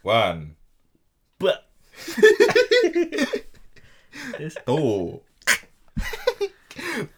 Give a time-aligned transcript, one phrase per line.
[0.00, 0.56] One,
[1.36, 1.60] Ba.
[4.64, 5.20] two,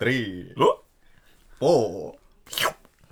[0.03, 0.83] three, Lo?
[1.59, 2.19] four.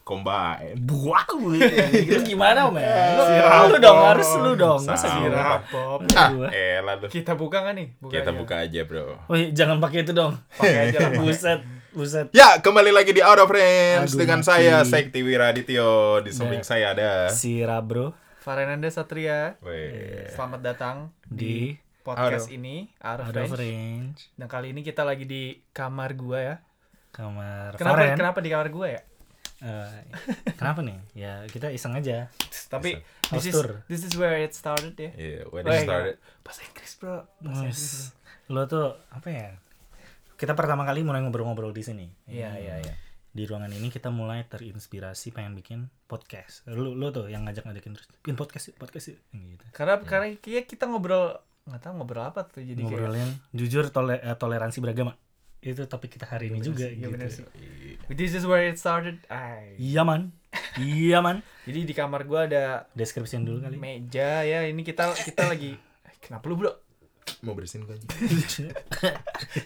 [0.02, 0.74] Combine.
[0.90, 2.82] Wow, lu gimana men?
[3.14, 3.22] Lu,
[3.70, 4.82] lu dong harus lu dong.
[4.82, 5.22] Masa Sama.
[5.22, 5.38] sirap?
[5.38, 6.00] Sirap, Bob.
[6.18, 6.48] Ah, Gua.
[6.50, 7.06] elah lu.
[7.06, 7.88] Kita buka nggak nih?
[8.02, 8.38] Buka Kita aja.
[8.42, 9.06] buka aja, bro.
[9.30, 10.34] Oh iya, jangan pakai itu dong.
[10.58, 11.10] Pakai aja lah.
[11.22, 11.62] Buset,
[11.94, 12.26] buset.
[12.34, 14.50] Ya, kembali lagi di Out of Range Aduh, dengan mati.
[14.50, 16.26] saya Sekti Wiradityo.
[16.26, 18.10] Di samping saya ada Sirap bro
[18.40, 19.60] Farenanda Satria.
[19.60, 20.24] Weh.
[20.32, 20.96] Selamat datang
[21.28, 23.60] di podcast Out ini Out of Out of Range.
[23.60, 26.56] Range Dan kali ini kita lagi di kamar gua ya.
[27.12, 28.16] kamar Kenapa Faren.
[28.16, 29.02] kenapa di kamar gua ya?
[29.60, 29.92] Eh,
[30.56, 30.96] kenapa nih?
[31.12, 32.32] Ya kita iseng aja.
[32.72, 32.96] Tapi
[33.28, 33.60] this is
[33.92, 35.12] this is where it started ya.
[35.12, 36.16] Yeah, when it started.
[36.40, 37.28] Bahasa Inggris, Bro.
[37.44, 38.16] Bahasa Inggris.
[38.48, 39.52] Lo tuh apa ya?
[40.40, 42.08] Kita pertama kali mulai ngobrol-ngobrol di sini.
[42.24, 42.94] Iya, iya, iya.
[43.30, 46.66] Di ruangan ini kita mulai terinspirasi pengen bikin podcast.
[46.66, 49.14] Lu lu tuh yang ngajak-ngajakin terus bikin podcast yuk, podcast.
[49.30, 49.64] Gitu.
[49.70, 54.18] Karena karena kayak kita ngobrol nggak tahu ngobrol apa tuh jadi kayak Ngobrolin jujur tole-
[54.18, 55.14] eh, toleransi beragama.
[55.60, 57.12] Itu topik kita hari ini juga Iya gitu.
[57.14, 57.44] bener sih.
[58.10, 59.22] This is where it started.
[59.78, 60.34] Iya man.
[60.74, 61.46] Iya man.
[61.70, 63.78] Jadi di kamar gua ada Description dulu kali.
[63.78, 64.66] meja ya.
[64.66, 65.78] Ini kita kita lagi
[66.24, 66.89] kenapa lu, Bro?
[67.40, 68.06] Mau bersihin gua aja.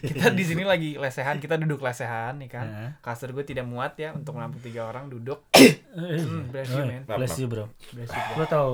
[0.01, 2.67] Kita di sini lagi lesehan, kita duduk lesehan nih kan.
[2.99, 5.43] Kasur gue tidak muat ya untuk menampung tiga orang duduk.
[5.95, 7.01] Eh, Hmm, bless you, man.
[7.05, 7.65] Bless you bro.
[7.89, 8.35] Bless you, bro.
[8.35, 8.69] Lo tau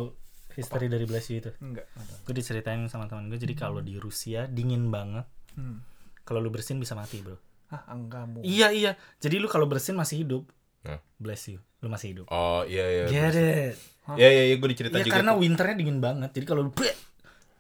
[0.52, 1.54] history dari bless you itu?
[1.60, 1.86] Enggak.
[2.24, 3.38] Gue diceritain sama teman gue.
[3.38, 5.30] Jadi kalau di Rusia dingin banget.
[5.54, 5.86] Hmm.
[6.22, 7.38] Kalau lu bersin bisa mati bro.
[7.70, 8.42] Ah, enggak mau.
[8.42, 8.92] Iya iya.
[9.18, 10.50] Jadi lu kalau bersin masih hidup.
[10.82, 10.98] Hah?
[11.16, 11.62] Bless you.
[11.78, 12.26] Lu masih hidup.
[12.28, 13.04] Oh, iya iya.
[13.06, 13.78] Get it.
[14.12, 15.16] Iya iya iya, gua diceritain Ya juga.
[15.16, 15.40] karena tuh.
[15.40, 16.30] winternya dingin banget.
[16.34, 16.72] Jadi kalau lu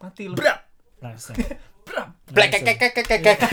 [0.02, 0.34] Mati lu.
[0.34, 0.58] brek,
[1.02, 1.36] langsung.
[2.32, 3.40] Blek kek kek kek kek kek.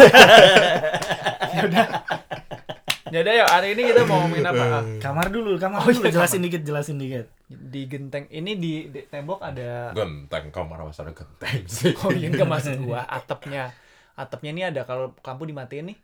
[3.09, 4.65] Ya ya, hari ini kita mau ngomongin apa?
[4.69, 6.05] Ah, Kamar dulu, kamar Oh, dulu.
[6.05, 7.27] iya, jelasin dikit, jelasin dikit.
[7.49, 11.97] di genteng ini di, di tembok ada Genteng kamar ada genteng sih.
[12.05, 13.73] Oh iya enggak maksud gua atapnya.
[14.13, 15.97] Atapnya ini ada kalau lampu dimatiin nih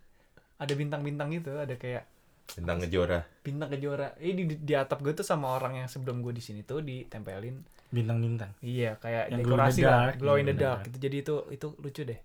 [0.57, 2.09] ada bintang-bintang gitu, ada kayak
[2.57, 3.21] Bintang ngejora.
[3.45, 4.17] bintang kejora.
[4.17, 7.61] Ini di, di atap gue tuh sama orang yang sebelum gue di sini tuh ditempelin.
[7.95, 8.51] Bintang-bintang.
[8.59, 10.81] Iya, kayak Yang dekorasi lah, dark, glow in the glow in the dark.
[10.83, 10.85] dark.
[10.91, 10.97] Gitu.
[10.99, 12.21] Jadi itu itu lucu deh.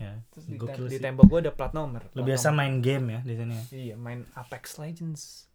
[0.00, 0.12] Ya.
[0.32, 0.56] Terus di,
[0.96, 2.08] di tembok gue ada plat nomor.
[2.12, 2.58] Plat biasa nomor.
[2.60, 3.52] main game ya di sini.
[3.56, 3.64] ya?
[3.72, 5.48] Iya, main Apex Legends.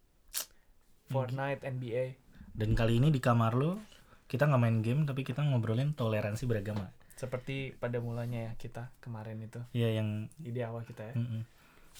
[1.05, 2.17] Fortnite, NBA.
[2.55, 3.77] Dan kali ini di kamar lu
[4.25, 6.89] kita nggak main game tapi kita ngobrolin toleransi beragama.
[7.13, 9.61] Seperti pada mulanya ya kita kemarin itu.
[9.71, 11.13] Iya yang Ide awal kita ya.
[11.13, 11.45] mm-mm.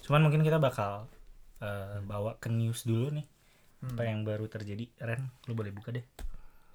[0.01, 1.05] Cuman mungkin kita bakal
[1.61, 3.25] eh, bawa ke news dulu nih.
[3.84, 3.94] Hmm.
[3.94, 4.89] Apa yang baru terjadi?
[5.03, 6.03] Ren, lu boleh buka deh.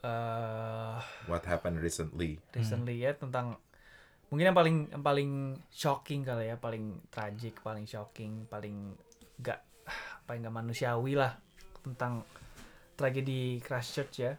[0.01, 0.97] Eh,
[1.29, 2.41] What happened recently?
[2.57, 3.61] recently ya tentang
[4.33, 5.31] mungkin yang paling yang paling
[5.69, 8.95] shocking kali ya paling tragic paling shocking paling
[9.43, 9.61] gak
[10.25, 11.35] paling gak manusiawi lah
[11.83, 12.25] tentang
[12.95, 14.33] tragedi Christchurch ya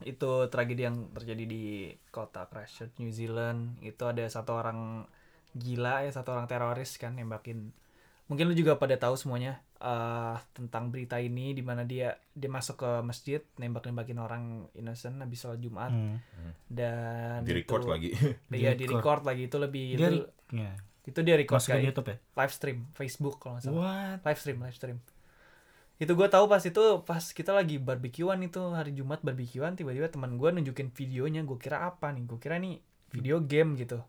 [0.00, 1.64] itu tragedi yang terjadi di
[2.08, 5.04] kota Christchurch New Zealand itu ada satu orang
[5.52, 7.68] gila ya satu orang teroris kan nembakin
[8.30, 12.78] mungkin lu juga pada tahu semuanya eh, tentang berita ini di mana dia dia masuk
[12.78, 16.22] ke masjid nembak-nembakin orang innocent habis sholat Jumat Hmm.
[16.64, 18.10] dan Di record itu- lagi.
[18.54, 20.72] Iya di record lagi itu lebih Dia itu, ya.
[21.02, 22.16] itu dia record Masuk kayak YouTube ya?
[22.36, 24.18] live stream Facebook kalau nggak salah What?
[24.22, 24.98] live stream live stream
[25.96, 30.34] itu gue tahu pas itu pas kita lagi barbekyuan itu hari Jumat barbekyuan tiba-tiba teman
[30.34, 32.80] gue nunjukin videonya gue kira apa nih gue kira nih
[33.10, 34.00] video game gitu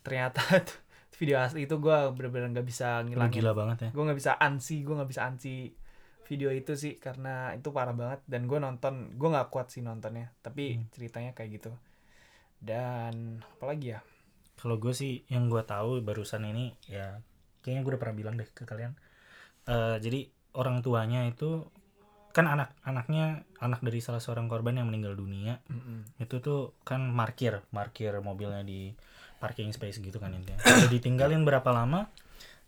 [0.00, 0.78] ternyata tuh
[1.14, 3.90] video asli itu gue bener-bener nggak bisa ngilangin gila banget ya.
[3.90, 5.54] gue nggak bisa ansi gue nggak bisa ansi
[6.24, 10.30] video itu sih karena itu parah banget dan gue nonton gue nggak kuat sih nontonnya
[10.40, 10.86] tapi Hmm.
[10.90, 11.72] ceritanya kayak gitu
[12.60, 14.00] dan apalagi ya
[14.54, 17.16] Kalau gue sih yang gue tahu barusan ini ya
[17.64, 18.92] kayaknya gue udah pernah bilang deh ke kalian.
[19.64, 21.64] Eh jadi orang tuanya itu
[22.30, 25.58] kan anak anaknya anak dari salah seorang korban yang meninggal dunia
[26.20, 28.92] itu tuh kan markir markir mobilnya di
[29.40, 30.60] parking space gitu kan intinya.
[30.60, 32.06] Udah ditinggalin berapa lama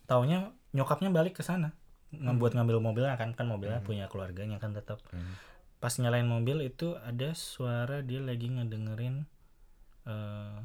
[0.08, 1.76] taunya nyokapnya balik ke sana.
[2.10, 5.36] Nggak buat ngambil mobilnya kan kan mobilnya punya keluarganya kan tetap Hmm.
[5.78, 9.26] pas nyalain mobil itu ada suara dia lagi ngedengerin
[10.06, 10.56] eh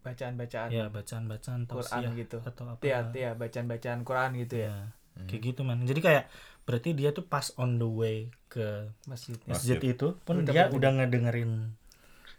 [0.00, 0.70] bacaan-bacaan.
[0.70, 2.38] ya bacaan-bacaan Quran tausiah gitu.
[2.38, 2.82] atau apa.
[2.82, 4.70] Iya, iya bacaan-bacaan Quran gitu ya.
[5.16, 5.82] Ya kayak gitu man.
[5.82, 6.24] Jadi kayak
[6.62, 9.34] berarti dia tuh pas on the way ke masjid.
[9.46, 9.94] masjid Masjid.
[9.98, 11.74] itu pun Udah dia udah ngedengerin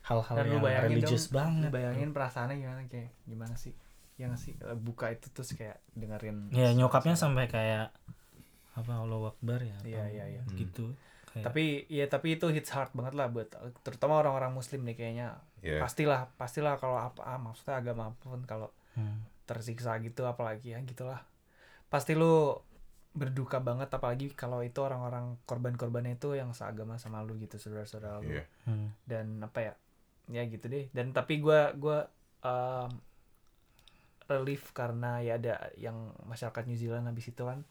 [0.07, 3.73] hal-hal Dan yang bayangin religious dong, banget lu bayangin perasaannya gimana kayak gimana sih
[4.17, 7.91] yang sih buka itu terus kayak dengerin ya nyokapnya sampai kayak
[8.73, 10.41] apa Allah Akbar ya Iya, iya, iya.
[10.55, 10.95] gitu
[11.29, 13.51] kayak tapi ya tapi itu hits hard banget lah buat
[13.83, 15.27] terutama orang-orang muslim nih kayaknya
[15.59, 15.81] Iya.
[15.81, 19.25] pastilah pastilah kalau apa ah, maksudnya agama pun kalau hmm.
[19.45, 21.21] tersiksa gitu apalagi ya gitulah
[21.89, 22.57] pasti lu
[23.13, 28.29] berduka banget apalagi kalau itu orang-orang korban-korbannya itu yang seagama sama lu gitu saudara-saudara lu
[28.33, 28.45] Iya.
[28.69, 28.93] Hmm.
[29.09, 29.73] dan apa ya
[30.27, 30.85] ya gitu deh.
[30.91, 32.07] Dan tapi gua gua
[32.41, 32.91] um,
[34.27, 35.95] relief karena ya ada yang
[36.27, 37.63] masyarakat New Zealand habis itu kan.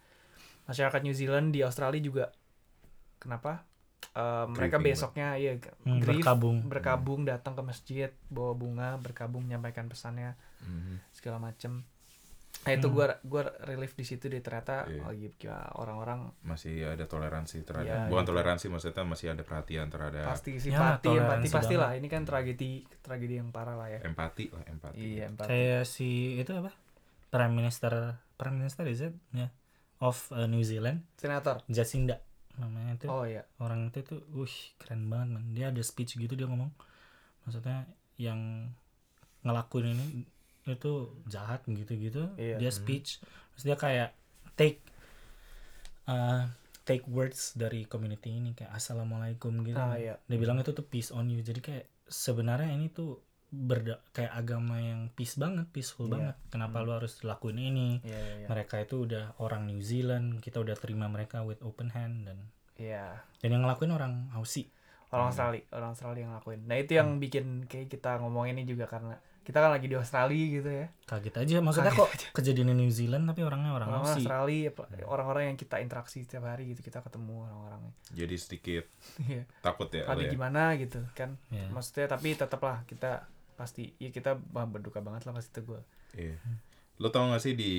[0.67, 2.25] Masyarakat New Zealand di Australia juga
[3.21, 3.63] kenapa?
[4.17, 6.65] Um, mereka besoknya ya Hmm, grief, berkabung.
[6.65, 10.33] berkabung datang ke masjid bawa bunga berkabung menyampaikan pesannya
[10.65, 11.05] Mhm.
[11.13, 11.85] segala macem
[12.63, 12.95] nah itu Hmm.
[12.95, 15.03] gua gua relief di situ deh ternyata Iya.
[15.03, 18.31] oh gitu orang-orang Masih ada toleransi terhadap Iya, bukan gitu.
[18.35, 22.71] toleransi maksudnya masih ada perhatian terhadap pasti Ya, simpati empati toleransi pastilah ini kan tragedi
[22.99, 24.01] tragedi yang parah lah ya.
[24.03, 24.97] Empati lah empati.
[24.97, 25.47] iya empati.
[25.47, 26.75] Kayak si itu apa?
[27.31, 27.93] Prime minister
[28.35, 29.15] prime minister is it?
[29.31, 29.53] Ya.
[29.97, 31.07] Of uh, New Zealand.
[31.17, 31.63] Senator.
[31.69, 32.19] Jacinda
[32.57, 33.07] namanya itu.
[33.07, 33.45] Oh iya.
[33.57, 35.45] Orang itu tuh wih keren banget man.
[35.53, 36.73] Dia ada speech gitu dia ngomong.
[37.45, 37.87] Maksudnya
[38.17, 38.73] yang
[39.41, 40.07] ngelakuin ini
[40.67, 42.31] itu jahat gitu-gitu.
[42.37, 42.59] Iya.
[42.59, 43.23] dia speech
[43.55, 44.11] terus dia kayak
[44.59, 44.83] take
[46.11, 46.47] uh,
[46.87, 49.79] take words dari community ini kayak assalamualaikum gitu.
[49.79, 50.15] Ah, iya.
[50.31, 51.43] dia bilang itu tuh peace on you.
[51.43, 56.15] Jadi kayak sebenarnya ini tuh berda kayak agama yang peace banget peaceful Iya.
[56.15, 56.37] banget.
[56.51, 58.03] Kenapa lu harus lakuin ini?
[58.03, 58.47] Iya iya iya.
[58.51, 62.39] mereka itu udah orang New Zealand kita udah terima mereka with open hand dan
[62.79, 63.23] iya.
[63.43, 64.71] dan yang ngelakuin orang Aussie.
[65.11, 66.61] Orang Australia orang Australia yang ngelakuin.
[66.67, 69.15] Nah itu yang bikin kayak kita ngomong ini juga karena
[69.47, 72.91] kita kan lagi di Australia gitu ya kaget aja maksudnya Kaget kok kejadian di New
[72.91, 74.69] Zealand tapi orangnya orang orang Aussie Australia
[75.07, 78.85] orang-orang yang kita interaksi setiap hari gitu kita ketemu orang-orangnya Jadi sedikit
[79.31, 79.47] Iya.
[79.63, 80.03] takut ya.
[80.11, 80.27] ya.
[80.27, 81.71] gimana gitu kan Ya.
[81.71, 85.81] maksudnya tapi tetaplah kita pasti ya kita berduka banget lah pasti itu gue
[86.19, 86.37] Iya.
[86.99, 87.73] Lo tau gak sih di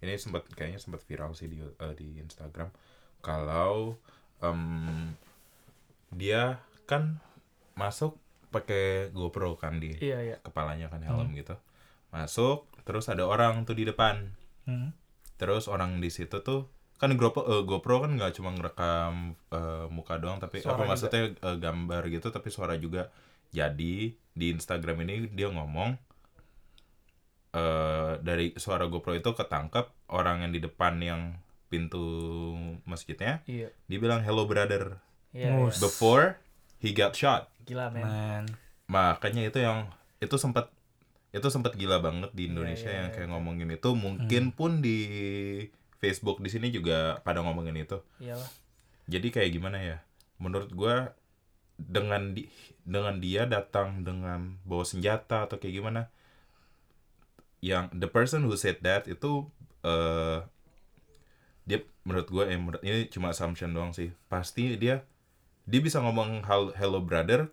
[0.00, 2.72] ini sempat kayaknya sempat viral sih di eh, di Instagram
[3.20, 4.00] kalau
[4.40, 5.12] em,
[6.10, 7.20] dia kan
[7.74, 8.18] masuk
[8.52, 11.56] pakai GoPro kan di iya iya kepalanya kan helm gitu.
[12.12, 14.28] Masuk terus ada orang tuh di depan.
[14.68, 14.92] Hmm.
[15.40, 16.68] Terus orang di situ tuh
[17.00, 20.90] kan GoPro eh, GoPro kan nggak cuma ngerekam eh, muka doang tapi Suara apa juga.
[20.92, 23.08] maksudnya eh, gambar gitu tapi suara juga.
[23.52, 25.96] Jadi di Instagram ini dia ngomong
[27.52, 31.36] eh dari suara GoPro itu ketangkep orang yang di depan yang
[31.72, 32.04] pintu
[32.84, 35.00] masjidnya iya dia bilang hello brother
[35.32, 35.76] iya, Mus.
[35.76, 35.80] iya.
[35.84, 36.26] before
[36.82, 37.48] he got shot.
[37.62, 38.44] gila men Man.
[38.90, 39.86] Makanya itu yang
[40.18, 40.66] itu sempat
[41.30, 43.32] itu sempat gila banget di Iya, Indonesia iya, yang iya, kayak iya.
[43.32, 44.98] ngomongin itu mungkin pun di
[45.96, 48.02] Facebook di sini juga pada ngomongin itu.
[48.18, 48.50] iyalah
[49.06, 49.96] Jadi kayak gimana ya?
[50.36, 51.14] Menurut gua
[51.78, 52.50] dengan di,
[52.82, 56.10] dengan dia datang dengan bawa senjata atau kayak gimana?
[57.62, 59.46] Yang the person who said that itu
[59.82, 60.42] eh
[61.62, 64.10] dia menurut gua eh, menurut- ini cuma assumption doang sih.
[64.26, 65.06] Pasti dia
[65.64, 67.48] dia bisa ngomong hal hello brother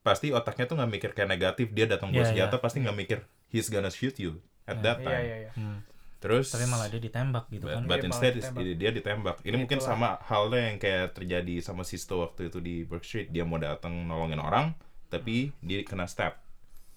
[0.00, 3.18] pasti otaknya tuh nggak mikir kayak negatif dia datang bawa Iya, senjata pasti nggak mikir
[3.52, 4.82] he's gonna shoot you at Iya.
[4.82, 5.78] that iya time iya iya Hmm.
[6.20, 8.76] terus tapi malah dia ditembak gitu But, kan but Iya, instead is- ditembak.
[8.76, 9.36] dia ditembak.
[9.40, 9.96] Ini mungkin Itulah.
[9.96, 13.28] sama halnya yang kayak terjadi sama Sisto waktu itu di Burke Street.
[13.32, 14.76] Dia mau datang nolongin orang,
[15.08, 16.36] tapi dia kena stab.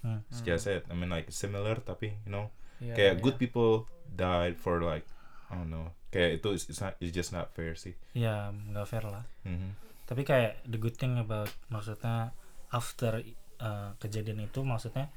[0.03, 0.19] Hmm.
[0.27, 0.83] It.
[0.83, 2.51] I mean like similar tapi you know
[2.83, 5.07] Iya, kayak iya, good people died for like
[5.47, 5.95] I don't know.
[6.11, 7.95] Kayak itu it's, it's not it's just not fair sih.
[8.11, 9.71] ya nggak fair lah Mhm.
[10.03, 12.31] Tapi kayak the good thing about maksudnya
[12.69, 13.23] after
[13.57, 15.07] uh, kejadian itu maksudnya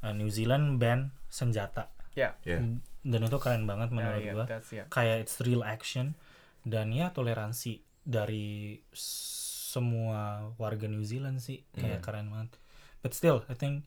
[0.00, 2.62] uh, New Zealand ban senjata iya Yeah.
[3.02, 4.84] dan itu keren banget Iya, menurut iya, gua that's- iya.
[4.86, 6.16] kayak it's real action
[6.62, 12.56] dan ya toleransi dari semua warga New Zealand sih kayak keren banget
[13.00, 13.84] but still I think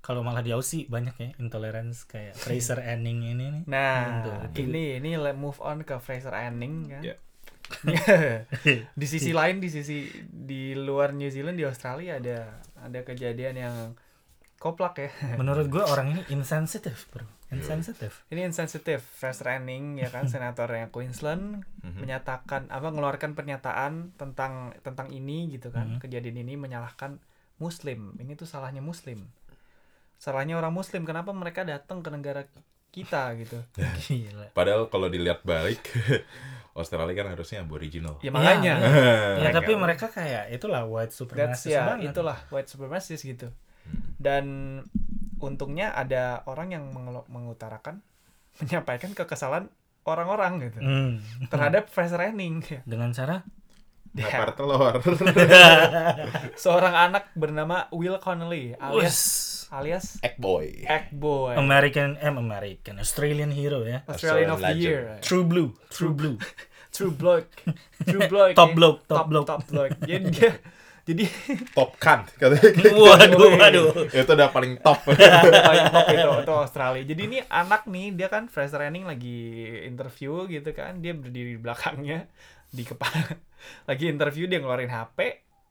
[0.00, 4.64] kalau malah di Aussie banyak ya intolerance kayak Fraser Anning ini nih Nah, itu.
[4.64, 7.02] ini ini let move on ke Fraser Anning kan.
[7.04, 7.18] Yeah.
[9.00, 12.38] di sisi lain di sisi di luar New Zealand di Australia ada
[12.76, 13.74] ada kejadian yang
[14.56, 15.10] koplak ya.
[15.40, 19.02] menurut gua orang ini insensitive bro insensitive Ini insensitif.
[19.02, 21.96] Fraser Anning ya kan senator yang Queensland Mhm.
[21.96, 25.96] menyatakan apa mengeluarkan pernyataan tentang tentang ini gitu kan.
[25.96, 26.00] Mhm.
[26.04, 27.16] Kejadian ini menyalahkan
[27.56, 28.14] muslim.
[28.20, 29.26] Ini tuh salahnya muslim.
[30.14, 32.44] Salahnya orang muslim kenapa mereka datang ke negara
[32.90, 33.58] kita gitu.
[34.04, 35.80] gila Padahal kalau dilihat balik
[36.78, 38.18] Australia kan harusnya aboriginal.
[38.20, 38.74] Ya makanya.
[39.38, 43.48] ya Mereka- tapi mereka kayak itulah white That's supremacist ya banget itulah white supremacist gitu.
[44.16, 44.44] Dan
[45.38, 46.84] untungnya ada orang yang
[47.26, 48.02] mengutarakan
[48.58, 51.12] menyampaikan kekesalan orang-orang gitu Hmm.
[51.48, 52.60] terhadap Fraser Anning.
[52.84, 53.40] dengan cara
[54.10, 54.94] Ngapar telur.
[56.56, 59.20] Seorang anak bernama Will Connolly alias Wus,
[59.70, 60.82] alias Egg boy.
[61.14, 64.82] Boy American eh American Australian hero ya Australian of the Legend.
[64.82, 65.02] Year.
[65.22, 66.36] True Blue True Blue
[66.90, 67.50] True bloke.
[68.02, 68.54] True bloke.
[68.58, 69.46] Top bloke, top top bloke.
[69.46, 69.94] Top bloke.
[70.08, 70.52] Jadi dia
[71.00, 71.24] Jadi
[71.72, 72.92] top kan katanya gitu.
[73.08, 73.88] Waduh, waduh.
[74.12, 77.02] itu udah paling top paling top itu itu Australia.
[77.02, 81.00] Jadi ini anak nih dia kan fresh training lagi interview gitu kan.
[81.00, 82.28] Dia berdiri di belakangnya
[82.70, 83.26] di kepala
[83.90, 85.18] lagi interview dia ngeluarin HP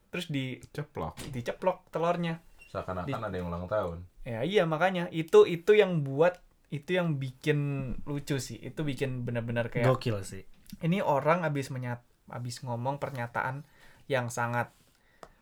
[0.10, 2.42] terus di ceplok diceplok telurnya.
[2.70, 6.38] Seakan-akan ada yang ulang tahun Ya iya makanya itu itu yang buat
[6.70, 7.60] itu yang bikin
[8.04, 8.62] lucu sih.
[8.62, 10.46] Itu bikin benar-benar kayak Gokil sih.
[10.80, 11.98] ini orang abis menyat
[12.30, 13.66] abis ngomong pernyataan
[14.06, 14.70] yang sangat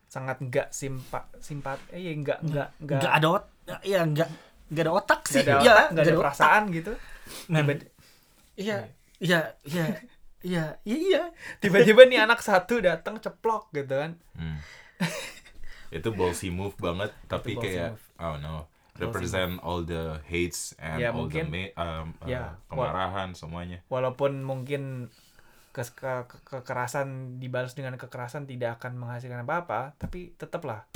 [0.07, 3.43] sangat nggak simpa simpat eh iya, nggak nggak nggak Nggak ada ot
[3.83, 4.29] ya nggak
[4.71, 5.43] nggak ada otak sih.
[5.43, 6.21] nggak ada Iya, otak, nggak ada otak.
[6.23, 6.93] perasaan gitu
[7.47, 7.91] Men, Tiba-
[8.57, 8.77] Iya,
[9.19, 9.85] iya, iya,
[10.41, 11.23] iya, iya, iya.
[11.59, 14.57] tiba-tiba nih anak satu datang ceplok gitu kan Hmm.
[15.89, 18.03] itu ballsy move banget tapi kayak move.
[18.19, 18.55] oh no
[18.95, 24.41] represent all the hates and Ya, all mungkin- the um, uh, ya, kemarahan semuanya walaupun
[24.41, 25.13] mungkin
[25.69, 30.89] ke- ke- ke- kekerasan dibalas dengan kekerasan tidak akan menghasilkan apa-apa tapi tetaplah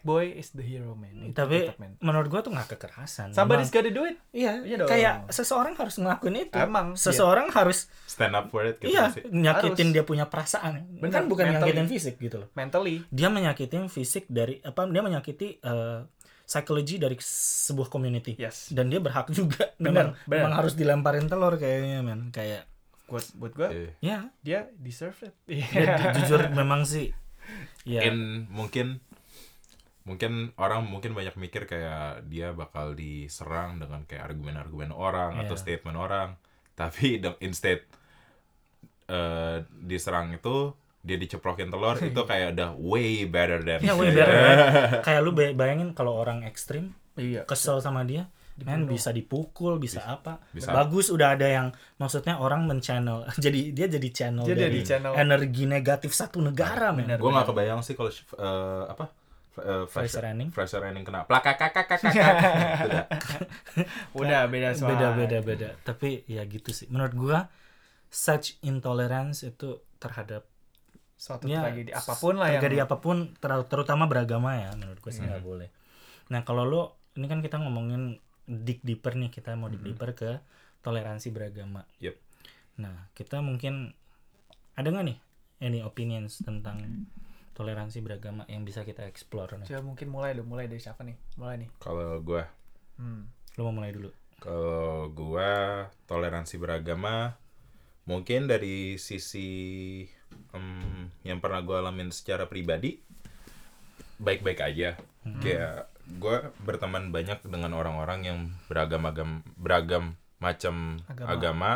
[0.00, 1.96] Boy is the hero man Itu Tapi tetap, man.
[1.98, 3.30] menurut gua tuh nggak kekerasan.
[3.30, 4.88] somebody's gotta do it Iya, Iya dong.
[4.88, 6.54] kayak seseorang harus ngelakuin itu.
[6.54, 7.00] Emang, iya.
[7.00, 9.94] seseorang harus stand up for it gitu iya sih nyakitin Harus.
[9.94, 10.88] dia punya perasaan.
[10.94, 11.70] Bener, kan bukan mentally.
[11.70, 12.48] nyakitin fisik gitu loh.
[12.52, 14.84] mentally Dia menyakitin fisik dari apa?
[14.84, 16.00] Dia menyakiti eh,
[16.42, 18.36] psikologi dari sebuah community.
[18.36, 19.72] yes Dan dia berhak juga.
[19.74, 20.40] Bener, memang, bener.
[20.40, 22.28] memang harus dilemparin telur kayaknya, men.
[22.30, 22.68] Kayak
[23.04, 27.12] buat buat gue Eh, ya, dia deserve it dia ju- jujur memang sih.
[27.84, 29.04] Ya, and mungkin
[30.04, 35.62] mungkin orang mungkin banyak mikir kayak dia bakal diserang dengan kayak argumen-argumen orang atau Iya.
[35.62, 36.28] statement orang
[36.74, 37.80] tapi instead
[39.06, 44.32] eh, diserang itu dia diceplokin telur itu kayak udah way better than ya way better,
[44.34, 44.60] right?
[45.06, 49.98] Kayak lu bay- bayangin kalau orang ekstrim iya kesel sama dia men bisa dipukul bisa,
[50.06, 50.70] apa bisa.
[50.70, 55.12] bagus udah ada yang maksudnya orang men-channel jadi dia jadi channel Dia dari jadi channel.
[55.16, 59.10] energi negatif satu negara men gue nggak kebayang sih kalau eh, apa
[59.60, 60.50] eh, Fraser Anning.
[60.50, 61.26] Fraser Anning kena.
[61.28, 62.00] Plakakakakakak.
[62.84, 63.04] Udah
[64.20, 64.94] udah beda soal.
[64.94, 65.38] beda beda.
[65.44, 66.90] Beda tapi ya gitu sih.
[66.90, 67.38] Menurut gua
[68.10, 70.46] such intolerance itu terhadap
[71.14, 74.98] suatu ya tragedi apa pun lah terjadi yang apa pun ter- terutama beragama ya menurut
[74.98, 75.68] gua sih nggak boleh.
[76.30, 76.82] Nah kalau lo
[77.14, 80.42] ini kan kita ngomongin dig deeper nih kita mau dig deeper ke
[80.84, 81.86] toleransi beragama.
[82.02, 82.16] Yep.
[82.74, 83.94] nah kita mungkin
[84.74, 85.18] ada nggak nih
[85.62, 87.06] any opinions tentang
[87.54, 91.16] toleransi beragama yang bisa kita explore nih Coba mungkin mulai dong mulai dari siapa nih
[91.38, 92.42] mulai nih kalau gue
[92.98, 93.22] hmm.
[93.58, 94.10] lo mau mulai dulu
[94.42, 97.32] Kalau gua toleransi beragama
[98.04, 100.04] mungkin dari sisi
[100.52, 103.00] em, yang pernah gua alamin secara pribadi
[104.20, 105.00] baik-baik aja.
[105.40, 105.88] Kayak
[106.20, 110.04] gua berteman banyak dengan orang-orang yang beragam agam beragam
[110.38, 111.30] macam Agama.
[111.32, 111.72] agama.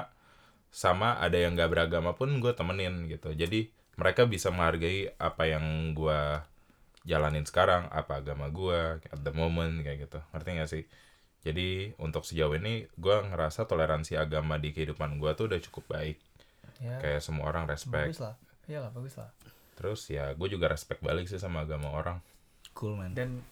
[0.69, 3.33] sama ada yang gak beragama pun gue temenin gitu.
[3.33, 6.47] Jadi mereka bisa menghargai apa yang gua
[7.03, 10.19] jalanin sekarang, apa agama gua at the moment kayak gitu.
[10.31, 10.85] Ngerti gak sih?
[11.39, 16.19] Jadi untuk sejauh ini gue ngerasa toleransi agama di kehidupan gue tuh udah cukup baik.
[16.79, 18.11] ya Kayak semua orang respect.
[18.11, 18.35] bagus lah
[18.67, 19.31] iyalah bagus lah
[19.75, 22.19] Terus ya gue juga respect balik sih sama agama orang.
[22.75, 23.43] cool man dan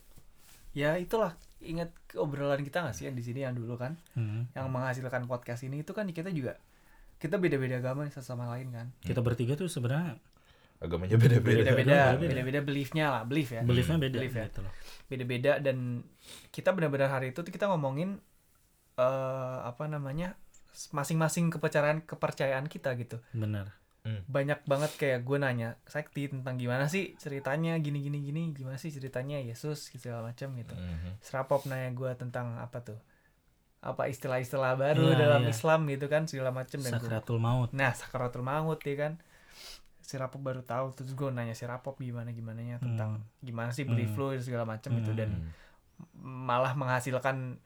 [0.71, 4.47] ya itulah ingat obrolan kita nggak sih yang di sini yang dulu kan Hmm.
[4.53, 6.59] yang menghasilkan podcast ini itu kan kita juga
[7.17, 10.19] kita beda-beda agama nih sama lain kan kita bertiga tuh sebenarnya
[10.77, 11.63] Agamanya beda-beda.
[11.65, 11.75] beda-beda
[12.13, 12.29] beda-beda.
[12.29, 13.63] beda-beda beliefnya lah belief ya.
[13.63, 14.45] Beliefnya beda Belief ya.
[14.47, 14.73] gitu loh.
[15.07, 16.05] Beda-beda dan
[16.51, 18.21] kita benar-benar hari itu tuh kita ngomongin
[18.97, 20.37] eh apa namanya
[20.91, 23.17] masing-masing kepercayaan kepercayaan kita gitu.
[23.33, 23.73] Bener
[24.07, 27.75] banyak banget kayak gue nanya Sakti tentang gimana sih ceritanya?
[27.83, 29.91] Gini gini gini gimana sih ceritanya Yesus?
[29.91, 30.79] Gitu segala macam gitu.
[30.79, 31.19] Mhm.
[31.19, 33.03] Serapop nanya gue tentang apa tuh?
[33.83, 35.51] Apa istilah-istilah baru Iya, dalam iya.
[35.51, 37.71] Islam gitu kan segala macam dan gua- sakratul maut.
[37.75, 39.13] Nah sakaratul maut ya kan
[40.07, 43.83] si Rapop baru tahu terus gue nanya si Rapop gimana gimana nya tentang gimana sih
[43.83, 44.31] belief Hmm.
[44.31, 45.51] lu segala macam gitu dan Hmm.
[46.47, 47.59] malah menghasilkan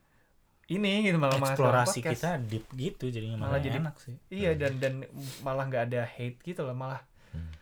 [0.66, 2.14] ini gitu malah menghasilkan eksplorasi podcast.
[2.16, 5.04] kita deep gitu jadinya Malah malah, jadi- enak sih iya dan dan
[5.40, 7.52] malah nggak ada hate gitu loh malah Hmm.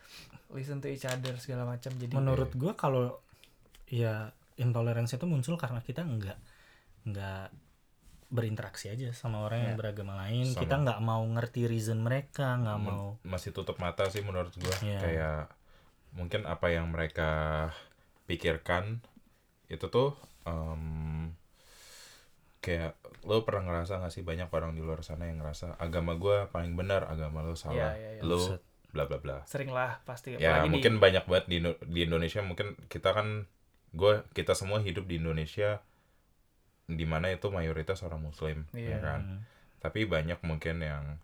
[0.51, 3.19] listen to each other segala macam jadi menurut gua kalau
[3.85, 6.39] ya intoleransi itu muncul karena kita nggak
[7.05, 7.45] nggak
[8.29, 9.81] berinteraksi aja sama orang yang Ya.
[9.81, 10.61] beragama lain Sama.
[10.61, 14.75] kita nggak mau ngerti reason mereka nggak mau masih tutup mata sih menurut gue.
[14.83, 15.01] Iya.
[15.01, 15.43] Kayak
[16.13, 17.31] mungkin apa yang mereka
[18.25, 19.01] pikirkan
[19.67, 20.13] itu tuh
[20.45, 21.33] em,
[22.59, 26.49] kayak lo pernah ngerasa gak sih banyak orang di luar sana yang ngerasa agama gue
[26.49, 28.23] paling benar agama lo salah Iya, iya, iya.
[28.25, 28.39] lo
[28.89, 32.41] bla bla bla sering lah pasti ya apalagi di- mungkin banyak banget di, di Indonesia
[32.41, 33.45] mungkin kita kan
[33.91, 35.81] gue kita semua hidup di Indonesia
[36.89, 38.97] di mana itu mayoritas orang Muslim Iya.
[38.97, 39.41] ya kan Hmm.
[39.79, 41.21] tapi banyak mungkin yang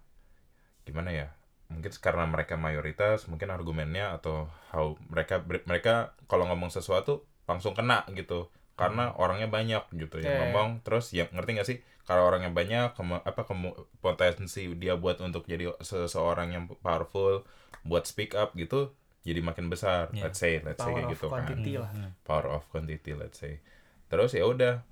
[0.85, 1.28] gimana ya
[1.66, 5.94] mungkin karena mereka mayoritas mungkin argumennya atau how mereka mereka
[6.25, 10.28] kalau ngomong sesuatu langsung kena gitu karena orangnya banyak gitu yang Hmm.
[10.28, 10.40] Iya, iya.
[10.44, 15.16] ngomong terus ya ngerti gak sih kalau orangnya banyak kemu- apa kemu- potensi dia buat
[15.18, 17.49] untuk jadi seseorang yang powerful
[17.80, 18.92] buat speak up gitu
[19.23, 20.28] jadi makin besar Iya.
[20.28, 21.90] let's say let's say Power kayak of gitu kan quantity lah.
[22.23, 23.64] power of quantity let's say
[24.06, 24.85] terus ya udah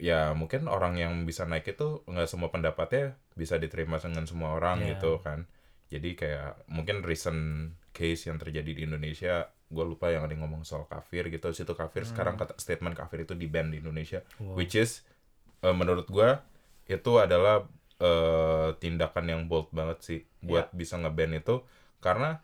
[0.00, 4.80] ya mungkin orang yang bisa naik itu nggak semua pendapatnya bisa diterima dengan semua orang
[4.80, 4.96] Iya.
[4.96, 5.44] gitu kan
[5.86, 7.40] jadi kayak mungkin recent
[7.90, 11.70] case yang terjadi di Indonesia gue lupa yang ada yang ngomong soal kafir gitu situ
[11.72, 14.56] kafir sekarang kata statement kafir itu di ban di Indonesia Wow.
[14.56, 15.04] which is
[15.60, 16.28] eh, menurut gue
[16.88, 21.60] itu adalah eh, tindakan yang bold banget sih buat bisa ngeban itu
[22.00, 22.40] karena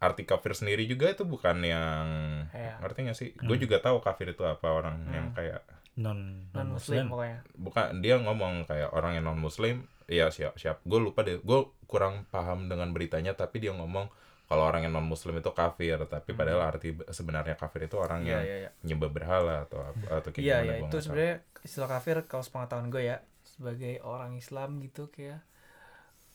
[0.00, 2.06] arti kafir sendiri juga itu bukan yang
[2.50, 2.80] Iya.
[2.80, 5.12] ngerti gak sih gue juga tahu kafir itu apa orang Hmm.
[5.12, 5.60] yang kayak
[6.04, 6.18] non
[6.54, 9.76] non muslim muslim pokoknya bukan dia ngomong kayak orang yang non muslim
[10.10, 11.58] ya siap siap gue lupa deh gue
[11.90, 14.06] kurang paham dengan beritanya tapi dia ngomong
[14.50, 18.20] kalau orang yang non muslim itu kafir tapi padahal arti be- sebenarnya kafir itu orang
[18.22, 18.28] Hmm.
[18.30, 18.70] Iya yang iya iya.
[18.86, 22.44] nyembah berhala atau apa atau kayak Iya gimana iya gua itu sebenarnya istilah kafir kalau
[22.46, 23.16] sepengetahuan gue ya
[23.46, 25.40] sebagai orang Islam gitu kayak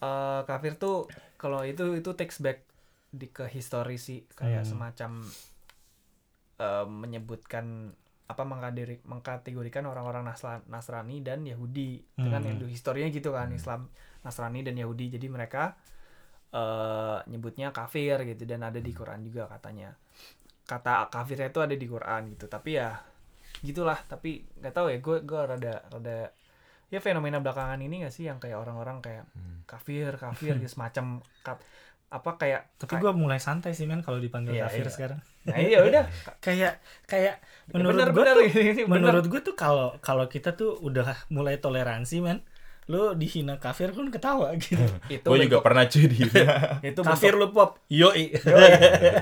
[0.03, 0.95] eh kafir tuh
[1.41, 2.60] kalau itu itu takes back
[3.15, 4.69] di ke histori sih kayak Hmm.
[4.72, 5.12] semacam
[6.60, 7.95] eh, menyebutkan
[8.25, 8.41] apa
[9.05, 12.01] mengkategorikan orang-orang Nasra- Nasrani dan Yahudi.
[12.17, 12.58] Itu kan Hmm.
[12.58, 13.89] yang historinya gitu kan Islam
[14.25, 15.13] Nasrani dan Yahudi.
[15.13, 15.77] Jadi mereka
[16.55, 19.94] eh nyebutnya kafir gitu dan ada di Quran juga katanya.
[20.65, 22.48] Kata kafirnya itu ada di Quran gitu.
[22.50, 22.98] Tapi ya
[23.62, 24.00] gitulah.
[24.08, 26.17] Tapi nggak tahu ya gue gue rada rada
[26.87, 29.61] ya fenomena belakangan ini gak sih yang kayak orang-orang kayak Hmm.
[29.65, 31.05] kafir kafir gitu semacam
[31.41, 31.57] kat,
[32.07, 34.93] apa kayak tapi gue mulai santai sih men kalau dipanggil Iya, kafir iya.
[34.93, 35.19] sekarang.
[35.43, 36.03] Nah iya udah.
[36.45, 38.35] Kayak kayak menurut bener gue bener.
[38.35, 38.89] tuh ini bener.
[38.95, 42.39] menurut gue tuh kalau kalau kita tuh udah mulai toleransi men
[42.85, 44.85] lo dihina kafir pun ketawa gitu.
[45.07, 46.21] Itu gue juga pernah cuy di
[46.83, 47.81] itu kafir bentuk- lu pop.
[47.89, 48.25] Yoi.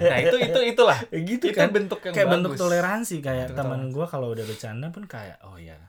[0.04, 1.00] Nah itu itu itulah.
[1.08, 1.72] Gitu itu kan.
[1.72, 2.36] bentuk yang kayak bagus.
[2.38, 5.80] bentuk toleransi kayak Bentuk temen gue kalau udah bercanda pun kayak oh ya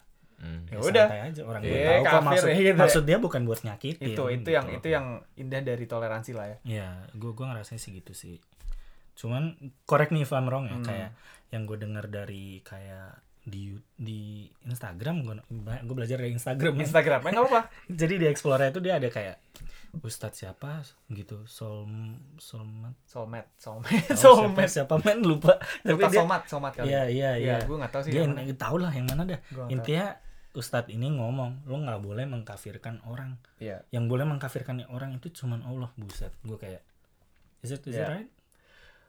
[0.44, 0.60] Hmm.
[0.66, 1.06] Ya ya udah.
[1.06, 2.74] santai aja orang gue Iya, tahu kok kafir maksud ya gitu ya.
[2.76, 6.56] maksud dia bukan buat nyakitin itu itu yang itu yang indah dari toleransi lah ya.
[6.62, 8.36] Ya gue gue ngerasain sih gitu sih.
[9.14, 10.84] Cuman correct me if I'm wrong ya Hmm.
[10.84, 11.10] kayak
[11.48, 14.20] yang gue dengar dari kayak di di
[14.62, 15.34] Instagram gue
[15.80, 16.80] gue belajar dari Instagram ya.
[16.82, 17.62] Instagram eh nggak apa-apa.
[18.00, 19.36] Jadi di Explorer itu dia ada kayak
[19.94, 20.82] Ustadz siapa?
[21.06, 21.46] gitu.
[21.46, 21.86] Sol
[22.34, 22.98] Solmat?
[23.06, 25.22] Soulmate soulmate Oh, siapa, siapa men?
[25.22, 25.54] Lupa.
[25.80, 26.90] Tapi dia somat somat kali.
[26.90, 29.38] Iya iya iya gue nggak tahu sih dia yang tahu lah yang mana dah.
[29.46, 30.33] Nggak tahu.
[30.54, 33.36] Ustadz ini ngomong lo nggak boleh mengkafirkan orang.
[33.58, 33.82] Iya.
[33.90, 36.30] yang boleh mengkafirkan orang itu cuman Allah buset.
[36.40, 36.80] Gue kayak
[37.60, 38.08] is it is it Ya.
[38.08, 38.30] right?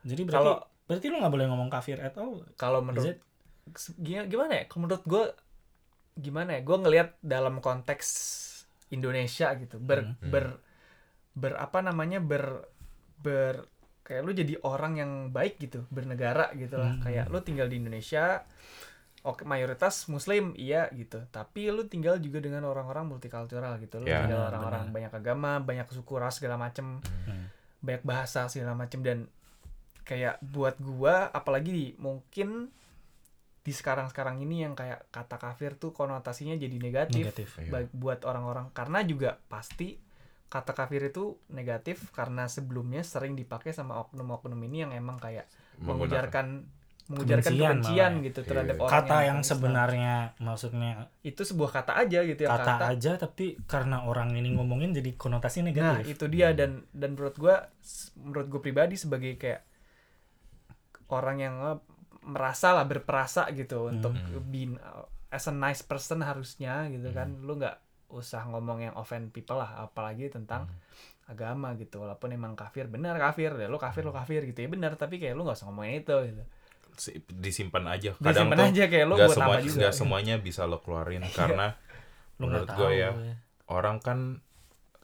[0.01, 2.41] Jadi berarti Kalau- berarti lo nggak boleh ngomong kafir at all.
[2.55, 3.17] Kalau menurut
[4.01, 4.63] gimana ya?
[4.65, 5.23] Kalau menurut gue
[6.15, 6.61] gimana ya?
[6.61, 8.07] Gue ngelihat dalam konteks
[8.87, 10.17] Indonesia gitu ber Hmm.
[10.23, 10.45] ber
[11.33, 12.17] ber apa namanya?
[12.17, 12.65] Ber
[13.17, 13.65] ber
[14.01, 16.93] kayak lu jadi orang yang baik gitu bernegara gitu lah.
[16.93, 17.01] Hmm.
[17.01, 18.45] kayak lu tinggal di Indonesia
[19.25, 21.25] oke mayoritas muslim iya gitu.
[21.33, 23.97] Tapi lu tinggal juga dengan orang-orang multikultural gitu.
[23.99, 27.01] Lu Ya, tinggal benar, orang-orang banyak agama banyak suku ras segala macem.
[27.25, 27.49] Hmm.
[27.81, 29.01] banyak bahasa segala macem.
[29.01, 29.29] Dan
[30.01, 32.69] kayak buat gua apalagi di, mungkin
[33.61, 37.89] di sekarang-sekarang ini yang kayak kata kafir tuh konotasinya jadi negatif, negatif Iya.
[37.89, 38.69] buat orang-orang.
[38.73, 39.97] Karena juga pasti
[40.45, 45.49] kata kafir itu negatif karena sebelumnya sering dipakai sama oknum-oknum ini yang emang kayak
[45.81, 46.69] mengujarkan
[47.05, 48.25] mengujarkan Kebencian kebencian malah ya.
[48.25, 48.47] gitu Iya.
[48.49, 49.49] terhadap orang kata yang Islam.
[49.51, 50.91] sebenarnya maksudnya
[51.21, 55.61] itu sebuah kata aja gitu ya kata, aja tapi karena orang ini ngomongin jadi konotasi
[55.61, 59.61] Nah, negatif itu dia dan dan menurut gua s- menurut gue pribadi sebagai kayak
[61.07, 61.77] orang yang eh,
[62.25, 67.37] merasa lah berperasa gitu untuk being uh, as a nice person harusnya gitu kan.
[67.39, 70.65] Lu nggak usah ngomong yang offend people lah apalagi tentang
[71.25, 72.01] agama gitu.
[72.01, 75.33] Walaupun emang kafir benar kafir, ya lu kafir lu kafir gitu ya benar tapi kayak
[75.33, 76.43] lu nggak usah ngomongin itu gitu.
[76.95, 79.77] Si- disimpan aja kadang Disimpan tuh aja kayak lu nggak buat semua juga.
[79.77, 81.75] nggak semuanya bisa lo keluarin karena
[82.35, 83.35] Lu nggak menurut gue ya ya.
[83.67, 84.19] orang kan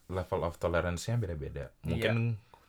[0.08, 1.86] level of tolerance-nya beda-beda Iya.
[1.86, 2.16] mungkin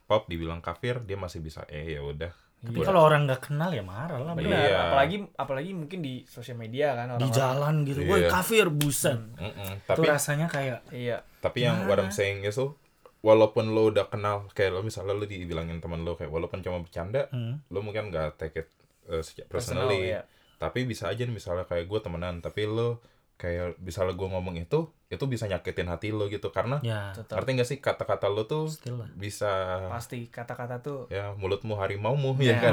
[0.05, 2.31] pop dibilang kafir dia masih bisa eh ya udah
[2.61, 4.79] tapi Gua- kalau orang nggak kenal ya marah lah Benar, Iya.
[4.85, 8.09] apalagi apalagi mungkin di sosial media kan di orang jalan gitu Iya.
[8.09, 9.71] woi kafir buset Mm-mm.
[9.77, 11.27] itu tapi rasanya kayak Iya.
[11.39, 12.79] tapi yang what I'm saying is tuh
[13.19, 17.27] walaupun lo udah kenal kayak lo misalnya lo dibilangin teman lo kayak walaupun cuma bercanda
[17.29, 18.69] hmm, lo mungkin nggak take it
[19.07, 20.23] uh, secara Personal, personally iya.
[20.57, 24.87] tapi bisa aja nih misalnya kayak gue temenan tapi lo kayak misalnya gue ngomong itu
[25.11, 26.55] itu bisa nyakitin hati lo gitu.
[26.55, 27.11] Karena ya.
[27.11, 29.11] Ngerti gak sih kata-kata lo tuh still lah.
[29.13, 29.51] bisa
[29.91, 32.63] pasti kata-kata tuh ya mulutmu harimaumu Ya.
[32.63, 32.73] ya kan?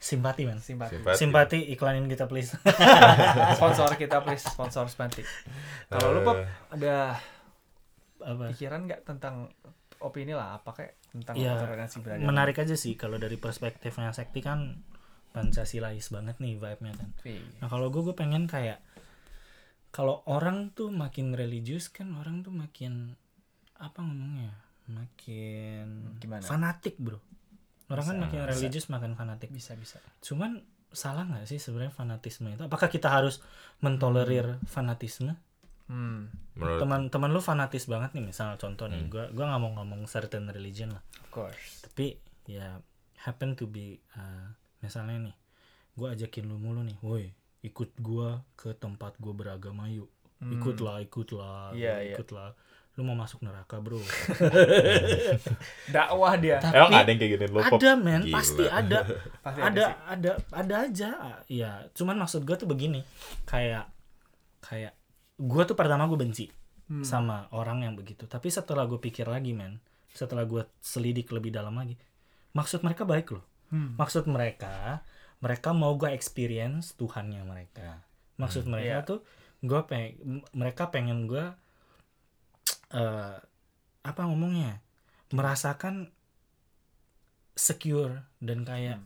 [0.00, 0.58] Simpati man.
[0.58, 0.96] Simpati.
[0.96, 1.16] Simpati.
[1.20, 2.56] simpati iklanin kita please.
[3.60, 4.42] Sponsor kita please.
[4.42, 5.20] Sponsor simpati.
[5.92, 7.20] Kalau lu Pop Eh, ada
[8.24, 8.44] apa?
[8.56, 9.52] pikiran nggak tentang
[10.00, 10.56] opini lah?
[10.56, 12.26] Apa kayak tentang toleransi beragama.
[12.32, 14.80] menarik aja sih kalau dari perspektifnya sekti kan
[15.34, 17.42] pancasilais banget nih vibe-nya kan Iya.
[17.58, 18.78] nah kalau gue gue pengen kayak
[19.90, 23.18] kalau orang tuh makin religius kan orang tuh makin
[23.76, 24.54] apa ngomongnya
[24.86, 26.42] makin Gimana?
[26.42, 27.18] fanatik bro
[27.86, 28.50] orang kan Bisa, makin bisa.
[28.50, 29.98] religius makin fanatik Bisa bisa.
[30.20, 33.42] cuman salah nggak sih sebenarnya fanatisme itu apakah kita harus
[33.80, 35.34] mentolerir fanatisme
[35.84, 36.32] Hmm.
[36.56, 39.10] teman-teman lu fanatis banget nih misal contoh nih Hmm.
[39.10, 41.84] gua gua nggak mau ngomong certain religion lah Of course.
[41.84, 42.16] tapi
[42.46, 42.80] ya
[43.20, 44.48] happen to be uh,
[44.84, 45.34] misalnya nih
[45.94, 50.50] gua ajakin lu mulu nih woi ikut gua ke tempat gua beragama yuk Hmm.
[50.52, 52.12] ikutlah ikutlah gua iya.
[52.12, 52.52] ikutlah
[52.94, 53.96] lu mau masuk neraka bro
[55.88, 56.58] Dakwah dia.
[56.58, 57.78] Tapi emang ada yang kayak gini lo Pop?
[57.78, 58.34] ada men Gila.
[58.34, 58.98] pasti ada
[59.44, 59.94] Pasti ada sih.
[60.06, 61.10] ada ada aja
[61.46, 63.00] ya cuman maksud gua tuh begini
[63.44, 63.88] kayak
[64.60, 64.92] kayak
[65.36, 66.46] gua tuh pertama gue benci
[66.84, 67.00] Hmm.
[67.00, 69.80] sama orang yang begitu tapi setelah gue pikir lagi men
[70.12, 71.96] setelah gue selidik lebih dalam lagi
[72.52, 73.40] maksud mereka baik loh
[73.74, 73.98] Hmm.
[73.98, 75.02] maksud mereka
[75.42, 78.06] mereka mau gue experience Tuhannya mereka.
[78.38, 79.08] Maksud mereka Iya.
[79.08, 79.20] tuh
[79.60, 80.14] gue peng
[80.54, 81.42] mereka pengen gue
[82.94, 83.36] eh
[84.00, 84.78] apa ngomongnya?
[85.34, 86.14] Merasakan
[87.54, 89.02] secure dan kayak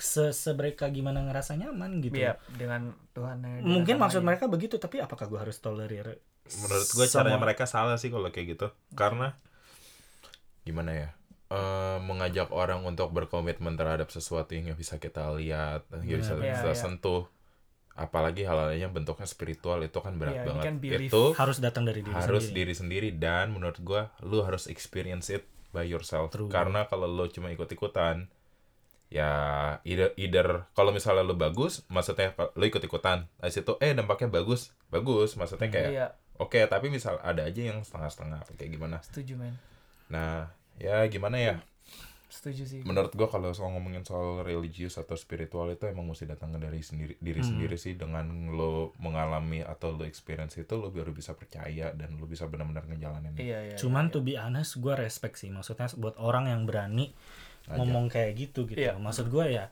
[0.00, 2.18] se semereka gimana ngerasa nyaman gitu.
[2.18, 3.62] Iya, dengan Tuhan.
[3.62, 6.18] mungkin maksud mereka begitu tapi apakah gue harus tolerir
[6.50, 8.66] menurut gue caranya mereka salah sih kalau kayak gitu.
[8.92, 9.36] Karena
[10.66, 11.08] gimana ya
[11.50, 16.78] Eh, mengajak orang untuk berkomitmen terhadap sesuatu yang bisa kita lihat yang bisa kita iya.
[16.78, 17.26] sentuh.
[17.98, 20.62] Apalagi hal-hal yang bentuknya spiritual itu kan berat ini banget.
[20.62, 22.70] kan itu harus datang dari diri harus sendiri.
[22.70, 25.42] diri sendiri dan menurut gue lu harus experience it
[25.74, 26.30] by yourself.
[26.30, 26.46] True.
[26.46, 28.30] karena kalau lu cuma ikut-ikutan
[29.10, 29.30] ya
[29.82, 33.26] either, either kalau misalnya lu bagus maksudnya lu ikut-ikutan.
[33.42, 34.70] Dari situ eh dampaknya bagus.
[34.86, 36.06] Bagus maksudnya kayak Iya,
[36.38, 39.02] Oke, tapi misal ada aja yang setengah-setengah kayak gimana.
[39.02, 39.58] setuju men.
[40.08, 40.48] Nah,
[40.80, 41.54] ya gimana ya?
[42.30, 42.80] Setuju sih.
[42.86, 47.18] Menurut gua kalau soal ngomongin soal religius atau spiritual itu emang mesti datang dari sendiri
[47.18, 47.50] diri Hmm.
[47.52, 48.22] sendiri sih dengan
[48.54, 53.34] lo mengalami atau lo experience itu lo baru bisa percaya dan lo bisa benar-benar ngejalanin.
[53.34, 53.76] Iya, iya.
[53.76, 54.12] Cuman iya.
[54.14, 57.10] to be honest gue respect sih maksudnya buat orang yang berani
[57.66, 57.74] Aja.
[57.82, 58.78] ngomong kayak gitu gitu.
[58.78, 58.94] Iya.
[58.94, 59.66] Maksud gue ya.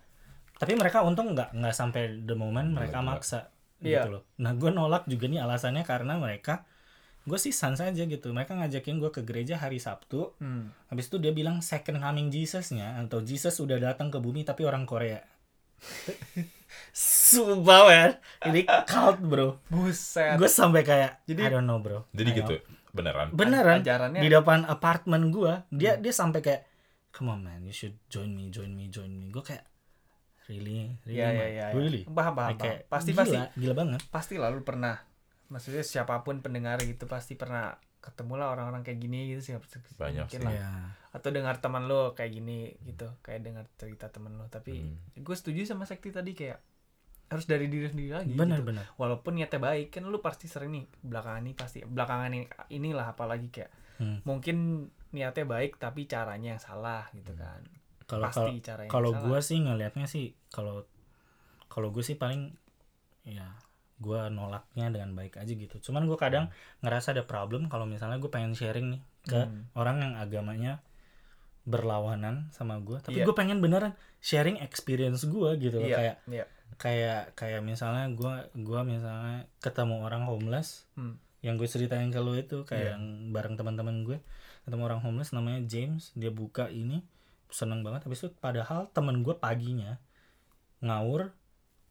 [0.59, 3.15] Tapi mereka untung nggak nggak sampai the moment mereka gila.
[3.15, 4.03] maksa Iya.
[4.03, 4.23] gitu loh.
[4.43, 6.67] Nah gue nolak juga nih alasannya karena mereka
[7.29, 8.33] gue sih sans aja gitu.
[8.33, 10.33] Mereka ngajakin gue ke gereja hari Sabtu.
[10.41, 10.73] Hmm.
[10.89, 14.83] Habis itu dia bilang second coming Jesus-nya atau Jesus udah datang ke bumi tapi orang
[14.83, 15.21] Korea.
[16.91, 18.11] Sumpah men,
[18.45, 19.61] ini cult bro.
[19.69, 20.37] Buset.
[20.37, 22.09] Gue sampai kayak, Jadi- I don't know bro.
[22.11, 22.57] Jadi gitu,
[22.91, 23.31] beneran.
[23.31, 26.63] beneran Ajarannya- di depan apartemen gua dia dia sampai kayak
[27.09, 29.63] come on man you should join me join me join me gua kayak
[30.49, 31.31] really really man?
[31.31, 31.47] iya, iya.
[31.47, 31.67] iya.
[31.73, 32.91] really Paham, paham, Like, kayak, paham.
[32.91, 33.37] Pasti, gila, pasti.
[33.55, 34.97] gila banget Pasti lah lu pernah.
[35.49, 39.53] Maksudnya siapa pun pendengar gitu pasti pernah ketemu lah orang-orang kayak gini gitu sih.
[39.97, 40.45] Banyak Mungkin sih.
[40.45, 40.53] lah.
[40.55, 40.71] Iya.
[41.11, 43.09] Atau dengar teman lu kayak gini gitu.
[43.21, 44.45] Kayak dengar cerita teman lu.
[44.47, 44.97] Tapi Hmm.
[45.15, 46.61] gue setuju sama Sekti tadi kayak
[47.29, 48.73] harus dari diri sendiri lagi bener gitu.
[48.73, 52.41] bener walaupun niatnya baik kan lu pasti sering nih belakangan ini pasti belakangan ini
[52.73, 53.69] inilah apalagi kayak
[54.01, 54.25] Hmm.
[54.25, 57.61] mungkin niatnya baik tapi caranya yang salah gitu kan
[58.07, 59.45] kalau kalau pasti caranya kalau yang gua salah.
[59.45, 60.89] sih ngelihatnya sih kalau
[61.69, 62.57] kalau gue sih paling
[63.27, 63.45] ya
[63.99, 66.47] gua nolaknya dengan baik aja gitu cuman gua kadang
[66.81, 69.67] ngerasa ada problem kalau misalnya gue pengen sharing nih ke Hmm.
[69.75, 70.73] orang yang agamanya
[71.63, 73.27] berlawanan sama gua tapi Iya.
[73.27, 76.45] gue pengen beneran sharing experience gua gitu loh Iya, kayak iya.
[76.75, 81.21] kayak kayak misalnya gua gua misalnya ketemu orang homeless Hmm.
[81.39, 82.91] yang gue ceritain ke lu itu kayak Iya.
[82.97, 84.19] yang bareng teman-teman gue
[84.65, 87.05] ketemu orang homeless namanya James dia buka ini
[87.49, 89.97] seneng banget habis itu padahal temen gue paginya
[90.79, 91.31] ngawur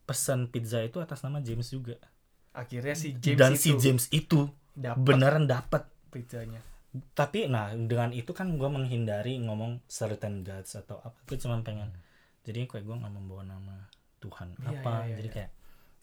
[0.08, 2.00] pesan pizza itu atas nama James juga
[2.56, 6.63] akhirnya si James dan itu si James itu dapat beneran dapat pizzanya
[7.13, 11.91] tapi nah dengan itu kan gue menghindari ngomong certain gods atau apa itu cuma pengen
[12.41, 13.76] jadi kayak gue nggak membawa nama
[14.17, 15.36] Tuhan Iya, apa iya, iya, jadi iya.
[15.36, 15.52] kayak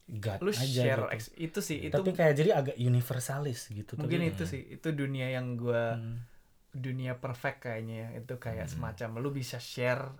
[0.04, 1.30] God lu aja share gitu.
[1.40, 5.32] itu sih itu tapi kayak jadi agak universalis gitu mungkin tapi, itu sih itu dunia
[5.32, 6.20] yang gua Hmm.
[6.70, 8.20] dunia perfect kayaknya ya.
[8.20, 8.74] itu kayak Hmm.
[8.92, 10.12] semacam lu bisa share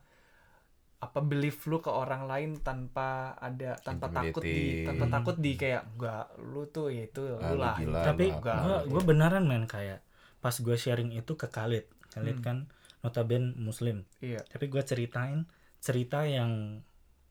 [1.05, 5.83] apa belief lu ke orang lain tanpa ada tanpa takut di tanpa takut di kayak
[5.91, 8.41] enggak lu tuh ya itu Ah, lu lah gila, tapi gue
[8.81, 8.89] gitu.
[8.89, 10.01] gue beneran men kayak
[10.39, 12.43] pas gue sharing itu ke Khalid Khalid Hmm.
[12.43, 12.57] kan
[13.01, 15.45] notabene muslim iya tapi gue ceritain
[15.79, 16.81] cerita yang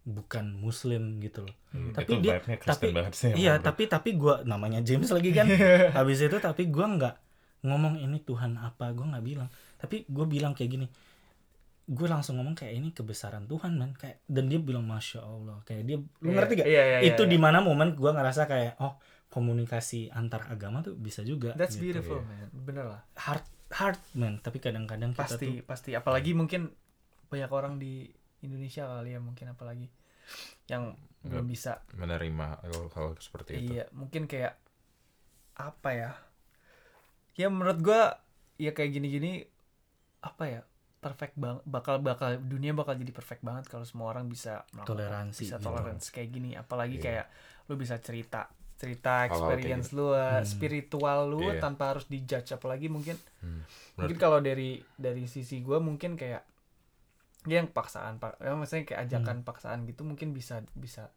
[0.03, 3.31] bukan muslim gitu loh Hmm, tapi itu dia- tapi- banget sih.
[3.35, 3.65] iya bro.
[3.65, 5.47] tapi tapi gue namanya James lagi kan
[5.97, 7.15] habis itu tapi gue nggak
[7.63, 10.85] ngomong ini Tuhan apa gue nggak bilang tapi gue bilang kayak gini
[11.83, 13.91] gue langsung ngomong kayak ini kebesaran Tuhan man.
[13.95, 15.59] Kayak dan dia bilang masya Allah.
[15.67, 16.67] Kayak dia lu Iya, ngerti gak?
[16.67, 17.31] iya, iya, iya, itu iya.
[17.31, 18.95] di mana momen gue ngerasa kayak oh
[19.27, 21.57] komunikasi antar agama tuh bisa juga.
[21.59, 21.91] That's gitu.
[21.99, 22.29] beautiful Iya.
[22.29, 22.47] man.
[22.53, 23.01] Bener lah.
[23.19, 24.33] Heart hard man.
[24.39, 25.89] Tapi kadang-kadang kita pasti tuh pasti.
[25.91, 26.71] Apalagi mungkin
[27.27, 28.07] banyak orang di
[28.43, 29.87] Indonesia kali ya mungkin apalagi
[30.71, 33.79] yang belum bisa menerima hal, hal seperti itu.
[33.79, 34.55] Iya mungkin kayak
[35.55, 36.11] apa ya?
[37.33, 38.21] Ya menurut gua
[38.61, 39.47] ya kayak gini-gini
[40.21, 40.61] apa ya
[41.03, 45.39] perfect banget bakal bakal dunia bakal jadi perfect banget kalau semua orang bisa melakukan- Toleransi
[45.41, 45.65] bisa gitu.
[45.65, 47.03] toleransi kayak gini apalagi Iya.
[47.03, 47.25] kayak
[47.63, 50.43] lu bisa cerita cerita experience lu uh, Hmm.
[50.43, 51.61] spiritual lu Iya.
[51.61, 53.63] tanpa harus dijudge apalagi mungkin Hmm.
[53.95, 56.43] mungkin kalau dari dari sisi gua mungkin kayak
[57.43, 61.11] ya yang paksaan pak ya maksudnya kayak ajakan paksaan gitu mungkin bisa bisa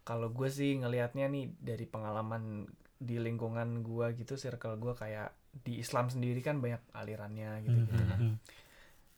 [0.00, 2.64] kalau gue sih ngelihatnya nih dari pengalaman
[2.96, 7.94] di lingkungan gua gitu circle gua kayak di Islam sendiri kan banyak alirannya gitu gitu
[7.94, 8.34] Hmm, hmm,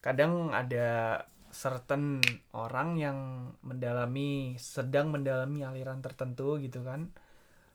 [0.00, 2.22] kadang ada certain
[2.54, 3.18] orang yang
[3.64, 7.12] mendalami sedang mendalami aliran tertentu gitu kan.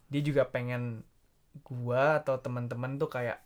[0.09, 1.05] Dia juga pengen
[1.63, 3.39] gua atau teman-teman tuh kayak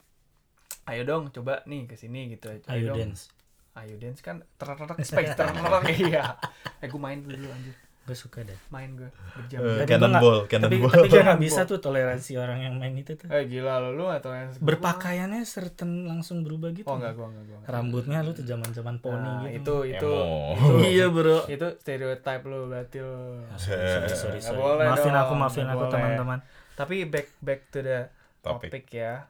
[0.90, 2.52] ayo dong coba nih ke sini gitu.
[2.68, 2.98] Ayo dong.
[2.98, 3.32] Dance.
[3.78, 5.56] Ayo dance kan terang space terang
[5.88, 6.36] iya.
[6.84, 9.86] Eh gue main dulu anjir gue suka deh main gue Eh, berjam-jam Tapi gua nggak-
[9.88, 11.46] cannonball tapi cannonball tapi gue Cannonball.
[11.46, 13.30] bisa tuh toleransi orang yang main itu tuh.
[13.30, 16.84] Eh gila lo lu atau yang berpakaiannya certain langsung berubah gitu.
[16.84, 17.70] Oh enggak gua enggak gua enggak.
[17.70, 19.86] rambutnya lu tuh zaman zaman poni Nah, gitu.
[19.86, 20.82] itu itu Emo.
[20.84, 21.46] iya bro.
[21.46, 24.58] itu stereotype lo berarti lo sorry sorry sorry, Nggak sorry.
[24.58, 26.40] boleh maafin dong, aku maafin aku teman-teman.
[26.74, 28.72] Tapi back back to the Topik.
[28.72, 29.30] topik ya.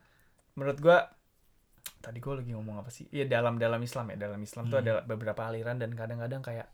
[0.53, 1.11] Menurut gua
[1.99, 3.09] tadi gua lagi ngomong apa sih?
[3.09, 4.17] Ya dalam dalam Islam ya.
[4.21, 4.85] Dalam Islam tuh Hmm.
[4.85, 6.69] ada beberapa aliran dan kadang-kadang kayak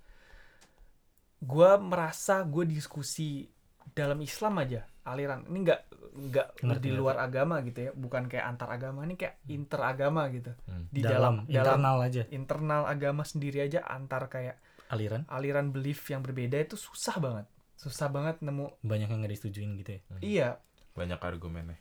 [1.46, 3.46] gua merasa gue diskusi
[3.88, 5.46] dalam Islam aja aliran.
[5.46, 5.82] Ini nggak
[6.16, 6.90] nggak Ngerti, di ngerti.
[6.96, 10.52] luar agama gitu ya bukan kayak antar agama ini kayak interagama gitu.
[10.66, 10.88] Hmm.
[10.88, 12.24] di dalam, dalam dalam internal aja.
[12.30, 15.28] internal agama sendiri aja antar kayak aliran?
[15.28, 17.46] aliran belief yang berbeda itu susah banget.
[17.76, 20.02] Susah banget nemu banyak yang nggak disetujuin gitu ya?
[20.20, 20.50] Iya.
[20.94, 21.78] Banyak argumennya.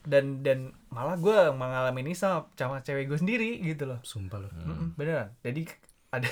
[0.00, 3.98] Dan dan malah gue mengalami ini sama sama cewek gue sendiri gitu loh.
[4.02, 4.92] Sumpah lu Hmm.
[4.92, 5.32] Beneran.
[5.40, 5.64] Jadi
[6.10, 6.28] ada-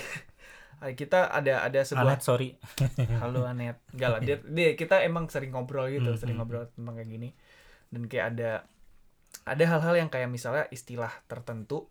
[0.91, 2.59] kita ada ada sebuah Anet sorry.
[3.23, 3.79] Halo Anet.
[3.95, 6.43] Enggak lah dia, dia- kita emang sering ngobrol gitu Hmm, sering hmm.
[6.43, 7.29] ngobrol tentang kayak gini.
[7.87, 8.51] Dan kayak ada
[9.47, 11.87] ada hal-hal yang kayak misalnya istilah tertentu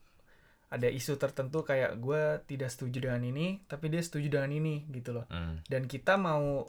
[0.73, 5.13] ada isu tertentu kayak gue tidak setuju dengan ini tapi dia setuju dengan ini gitu
[5.13, 5.29] loh.
[5.29, 5.61] Hmm.
[5.69, 6.65] dan kita mau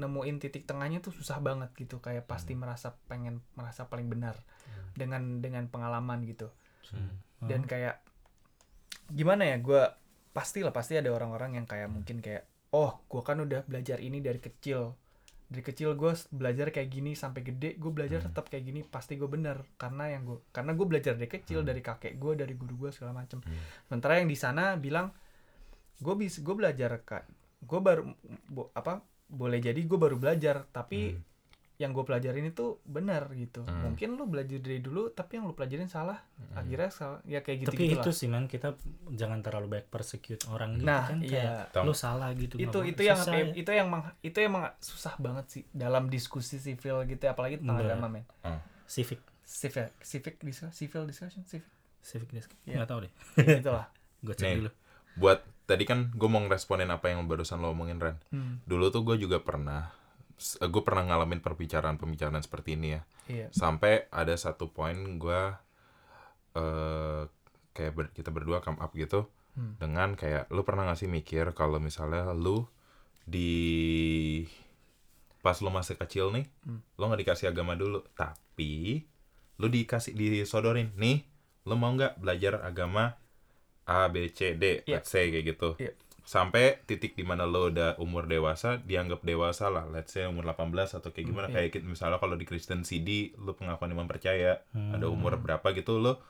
[0.00, 4.32] nemuin titik tengahnya tuh susah banget gitu kayak pasti merasa pengen merasa paling benar
[4.96, 6.48] dengan dengan pengalaman gitu.
[6.88, 7.20] Hmm.
[7.44, 8.00] dan kayak
[9.12, 9.82] gimana ya gue
[10.38, 14.38] pastilah pasti ada orang-orang yang kayak mungkin kayak oh gue kan udah belajar ini dari
[14.38, 14.94] kecil
[15.48, 18.30] dari kecil gue belajar kayak gini sampai gede gue belajar Hmm.
[18.30, 21.66] tetap kayak gini pasti gue bener karena yang gue karena gue belajar dari kecil Hmm.
[21.66, 23.58] dari kakek gue dari guru gue segala macem Hmm.
[23.84, 25.10] sementara yang di sana bilang
[25.98, 27.24] gue bisa gue belajar kak
[27.58, 28.06] gue baru
[28.46, 31.20] bo- apa boleh jadi gue baru belajar tapi Hmm.
[31.78, 33.62] Yang gue pelajarin itu benar gitu.
[33.62, 33.86] Hmm.
[33.86, 36.18] mungkin lu belajar dari dulu tapi yang lu pelajarin salah.
[36.52, 38.74] Akhirnya salah ya kayak gitu tapi gitu itu sih man kita
[39.08, 43.00] jangan terlalu banyak persecute orang gitu nah kan kayak iya lu salah gitu itu itu
[43.00, 43.54] yang Susah ya.
[43.54, 47.78] itu yang meng- itu emang susah banget sih dalam diskusi sivil gitu ya, apalagi tentang
[47.78, 47.94] Bener.
[47.94, 48.26] agama men.
[48.84, 49.22] Civic.
[49.40, 51.70] Civil civic discussion civil discussion civic.
[52.00, 52.28] Civic
[52.64, 52.76] Iya.
[52.76, 53.12] nggak tahu deh.
[53.38, 53.86] Ya, itulah
[54.26, 54.54] gue cek Nih.
[54.58, 54.70] dulu.
[55.14, 58.18] buat tadi kan gue mau ngeresponin apa yang barusan lo omongin Ren.
[58.28, 59.94] Hmm, dulu tuh gue juga pernah
[60.60, 65.42] gue pernah ngalamin perbicaraan-pembicaraan seperti ini ya iya sampai ada satu poin gue
[66.54, 67.22] eh
[67.70, 69.74] kayak ber- kita berdua come up gitu Hmm.
[69.74, 72.62] dengan kayak lu pernah gak sih mikir kalau misalnya lu
[73.24, 74.46] di
[75.40, 76.78] pas lu masih kecil nih Hmm.
[76.94, 79.02] lu nggak dikasih agama dulu tapi
[79.56, 81.26] lu dikasih disodorin nih
[81.64, 83.18] lu mau nggak belajar agama
[83.84, 85.00] A B C D Iya.
[85.00, 85.92] let's say kayak gitu Iya.
[86.28, 89.88] Sampai titik di mana lo udah umur dewasa dianggap dewasa lah.
[89.88, 91.48] Let's say umur 18 atau kayak gimana.
[91.48, 91.72] Iya.
[91.72, 95.16] kayak misalnya kalau di Kristen CD lu pengakuan iman percaya ada Hmm.
[95.16, 96.20] umur berapa gitu lo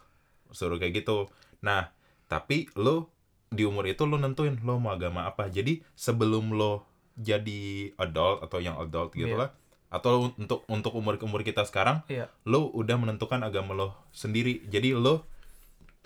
[0.55, 1.27] suruh kayak gitu.
[1.67, 1.91] Nah
[2.31, 3.11] tapi lo
[3.51, 5.51] di umur itu lo nentuin lo mau agama apa.
[5.51, 6.87] Jadi sebelum lo
[7.19, 9.43] jadi adult atau yang adult gitu Iya.
[9.43, 9.51] lah
[9.91, 12.31] atau untuk untuk umur umur kita sekarang iya.
[12.47, 14.63] lo udah menentukan agama lo sendiri.
[14.71, 15.27] Jadi lo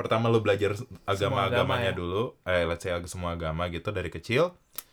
[0.03, 0.75] pertama lo belajar
[1.07, 1.93] agama agamanya agama ya.
[1.95, 4.53] dulu eh let's say semua agama gitu dari kecil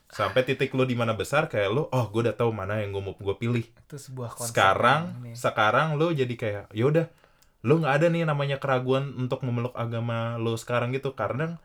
[0.10, 3.02] sampai titik lo di mana besar kayak lo oh gue udah tahu mana yang gue
[3.02, 5.38] mau gue pilih itu sebuah konsep sekarang ini.
[5.38, 7.10] sekarang lo jadi kayak yaudah
[7.62, 11.62] lo nggak ada nih namanya keraguan untuk memeluk agama lo sekarang gitu karena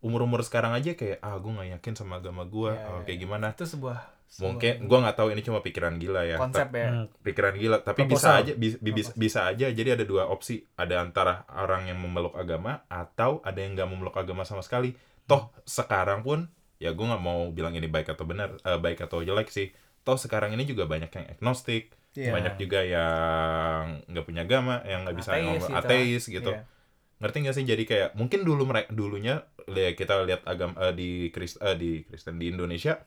[0.00, 3.04] umur umur sekarang aja kayak ah gue nggak yakin sama agama gue Ya, oh, ya,
[3.06, 3.22] kayak ya.
[3.28, 3.98] gimana itu sebuah
[4.34, 7.06] mungkin gue nggak tahu ini cuma pikiran gila ya konsep ya Hmm.
[7.20, 8.16] pikiran gila tapi Proposal.
[8.16, 9.20] bisa aja bi- bi- bisa, Proposal.
[9.20, 13.74] bisa aja jadi ada dua opsi ada antara orang yang memeluk agama atau ada yang
[13.74, 18.08] nggak memeluk agama sama sekali toh sekarang pun ya gue nggak mau bilang ini baik
[18.08, 19.68] atau benar eh, baik atau jelek sih
[20.00, 22.28] toh sekarang ini juga banyak yang agnostik Iya.
[22.30, 25.78] banyak juga yang nggak punya agama yang nggak bisa Ateis ngomong gitu.
[25.78, 26.62] ateis gitu Iya.
[27.18, 29.34] ngerti nggak sih jadi kayak mungkin dulu mereka dulunya
[29.66, 33.00] ya kita lihat agama eh, di Krist eh, di Kristen di Indonesia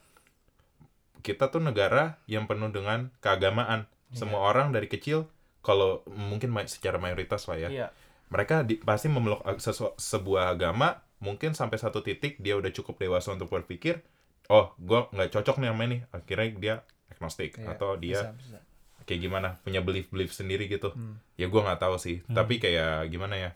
[1.26, 5.26] kita tuh negara yang penuh dengan keagamaan semua orang dari kecil
[5.60, 7.88] kalau mungkin secara mayoritas lah ya Iya.
[8.28, 12.96] mereka di- pasti memeluk ag- sesu- sebuah agama mungkin sampai satu titik dia udah cukup
[12.96, 14.06] dewasa untuk berpikir
[14.48, 16.76] oh gue nggak cocok nih sama ini akhirnya dia
[17.08, 18.58] agnostik Iya, atau dia bisa, bisa.
[19.04, 21.18] kayak gimana punya belief belief sendiri gitu Hmm.
[21.34, 23.50] ya gue nggak tahu sih tapi kayak gimana ya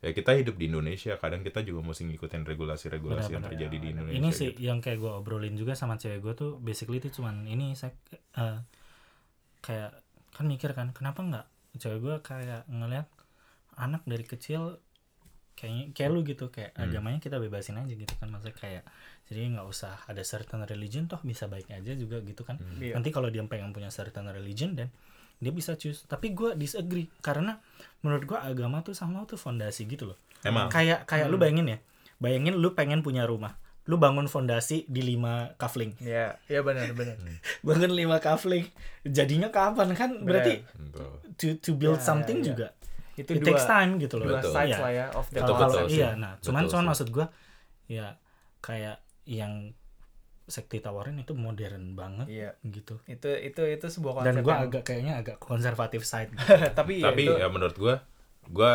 [0.00, 4.16] ya kita hidup di Indonesia kadang kita juga mesti ngikutin regulasi-regulasi yang terjadi di Indonesia
[4.16, 4.64] ini sih gitu.
[4.64, 7.92] yang kayak gue obrolin juga sama cewek gue tuh basically itu cuman ini saya
[8.34, 8.64] eh,
[9.60, 9.92] kayak
[10.30, 13.06] kan mikir kan kenapa nggak cewek gue kayak ngeliat
[13.76, 14.80] anak dari kecil
[15.52, 16.88] kayaknya kayak lu gitu kayak Hmm.
[16.88, 18.82] agamanya kita bebasin aja gitu kan maksudnya kayak
[19.28, 22.96] jadi nggak usah ada certain religion toh bisa baik aja juga gitu kan Iya.
[22.96, 24.88] nanti kalau dia pengen punya certain religion dan
[25.40, 27.58] dia bisa choose tapi gue disagree karena
[28.00, 31.32] menurut gue agama tuh sama tuh fondasi gitu loh emang kayak kayak Hmm.
[31.32, 31.78] lu bayangin ya
[32.16, 37.16] bayangin lu pengen punya rumah lu bangun fondasi di lima kafling Iya, iya benar benar.
[37.66, 38.68] bangun lima kafling
[39.02, 41.10] jadinya kapan kan berarti Betul.
[41.34, 42.48] to to build Ya, something ya, ya.
[42.52, 42.68] juga
[43.16, 44.52] Itu it dua takes time gitu loh dua Betul.
[44.54, 44.78] sides Iya.
[44.78, 47.26] lah ya of the Betul, iya nah cuman Betul cuman maksud gua
[47.86, 48.06] ya
[48.60, 49.72] kayak yang
[50.50, 52.50] sekti tawarin itu modern banget Iya.
[52.62, 56.42] gitu Itu itu itu sebuah konsep dan gua yang- agak kayaknya agak konservatif side gitu.
[56.74, 57.94] tapi, ya tapi itu ya menurut gue
[58.46, 58.72] gue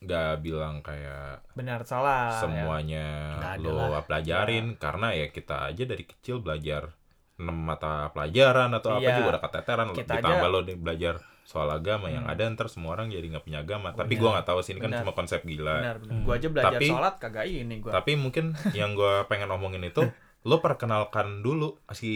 [0.00, 2.40] nggak bilang kayak benar salah ya.
[2.40, 3.06] semuanya
[3.40, 4.02] ada lo lah.
[4.02, 6.92] pelajarin karena ya kita aja dari kecil belajar
[7.34, 9.16] 6 mata pelajaran atau apa Iya.
[9.16, 12.32] juga udah keteteran Kita ditambah aja- lo nih belajar soal agama yang Hmm.
[12.32, 14.20] ada ntar semua orang jadi nggak punya agama tapi Benar.
[14.20, 15.00] gua nggak tahu sih ini kan Benar.
[15.02, 15.96] cuma konsep gila benar.
[16.00, 16.22] Hmm.
[16.22, 17.92] Gua aja belajar Tapi- sholat kagak ini gua.
[17.92, 20.04] tapi mungkin yang gua pengen omongin itu
[20.44, 22.12] lo perkenalkan dulu si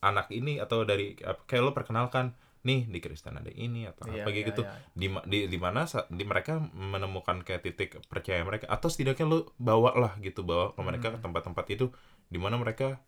[0.00, 4.30] anak ini atau dari kayak lo perkenalkan nih di Kristen ada ini atau Iya, apa
[4.32, 4.76] iya, gitu iya.
[4.92, 9.96] di di di mana di mereka menemukan kayak titik percaya mereka atau setidaknya lu bawa
[9.96, 11.24] lah gitu bawa ke mereka ke Hmm.
[11.24, 11.88] tempat-tempat itu
[12.28, 13.00] di mana mereka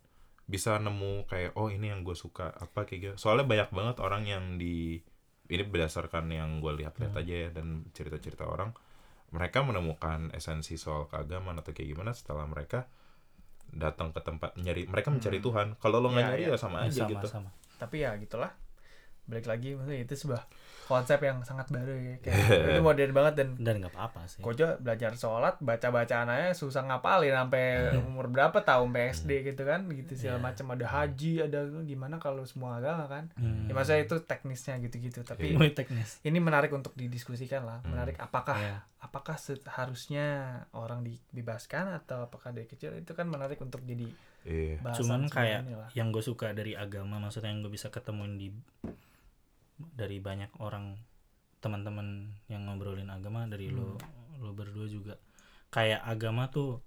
[0.48, 4.24] bisa nemu kayak oh ini yang gue suka apa kayak gitu soalnya banyak banget orang
[4.24, 5.00] yang di
[5.52, 7.20] ini berdasarkan yang gue lihat-lihat Hmm.
[7.20, 8.72] aja ya dan cerita-cerita orang
[9.32, 12.88] mereka menemukan esensi soal keagamaan atau kayak gimana setelah mereka
[13.72, 15.46] datang ke tempat nyari mereka mencari Hmm.
[15.48, 16.52] Tuhan kalau lo nggak Iya, nyari iya.
[16.52, 17.48] ya sama aja sama gitu sama
[17.80, 18.52] Tapi ya gitulah.
[19.24, 20.42] Balik lagi maksudnya itu sebuah
[20.82, 22.14] konsep yang sangat baru ya.
[22.20, 22.36] Kayak
[22.74, 27.32] itu modern banget dan dan nggak apa-apa sih Kojo belajar sholat, baca-bacaan aja susah ngapalin
[27.32, 27.64] sampai
[28.08, 30.46] umur berapa tahun PSD gitu kan, gitu segala Iya.
[30.50, 33.30] macam ada haji, ada gimana kalau semua agama kan.
[33.34, 33.66] Hmm.
[33.66, 37.78] Ya maksudnya itu teknisnya gitu-gitu, tapi teknis ini menarik untuk didiskusikan lah.
[37.82, 37.94] Hmm.
[37.94, 38.76] Menarik apakah Iya.
[38.98, 40.26] apakah seharusnya
[40.70, 44.06] orang dibebaskan atau apakah dari kecil itu kan menarik untuk jadi
[44.42, 44.82] Iya.
[44.82, 45.60] bahasan cuman kayak
[45.94, 48.50] yang gue suka dari agama maksudnya yang gue bisa ketemuin di
[49.78, 50.98] dari banyak orang
[51.58, 54.42] teman-teman yang ngobrolin agama dari lo Hmm.
[54.42, 55.14] lo berdua juga.
[55.70, 56.82] Kayak agama tuh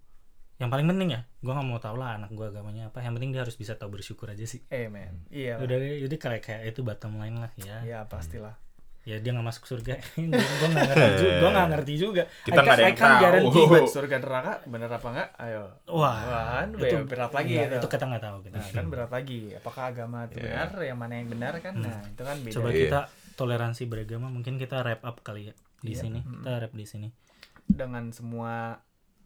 [0.56, 3.00] yang paling penting ya gue nggak mau tahu lah anak gue agamanya apa.
[3.00, 4.64] Yang penting dia harus bisa tahu bersyukur aja sih.
[4.68, 7.80] Eh men, iya udah jadi kayak kayak itu bottom line lah ya.
[7.84, 8.60] Ya pastilah.
[9.06, 10.26] Ya dia nggak masuk surga gue
[10.68, 13.68] nggak ngerti juga gue nggak ngerti juga Kita nggak ada yang tahu.
[13.70, 15.30] but- Surga neraka bener apa enggak?
[15.38, 15.64] Ayo.
[15.88, 17.78] wah Wah, itu itu berat lagi iya, itu.
[17.78, 19.40] itu kita nggak tahu kita Nah, kan berat lagi.
[19.54, 20.44] Apakah agama itu Iya.
[20.44, 21.74] benar, yang mana yang benar kan?
[21.78, 22.52] Nah, itu kan beda.
[22.52, 22.80] coba Iya.
[22.82, 23.00] kita
[23.36, 26.02] toleransi beragama mungkin kita wrap up kali ya di Iya.
[26.02, 26.42] sini Mm-mm.
[26.42, 27.08] kita wrap di sini
[27.64, 28.82] Dengan semua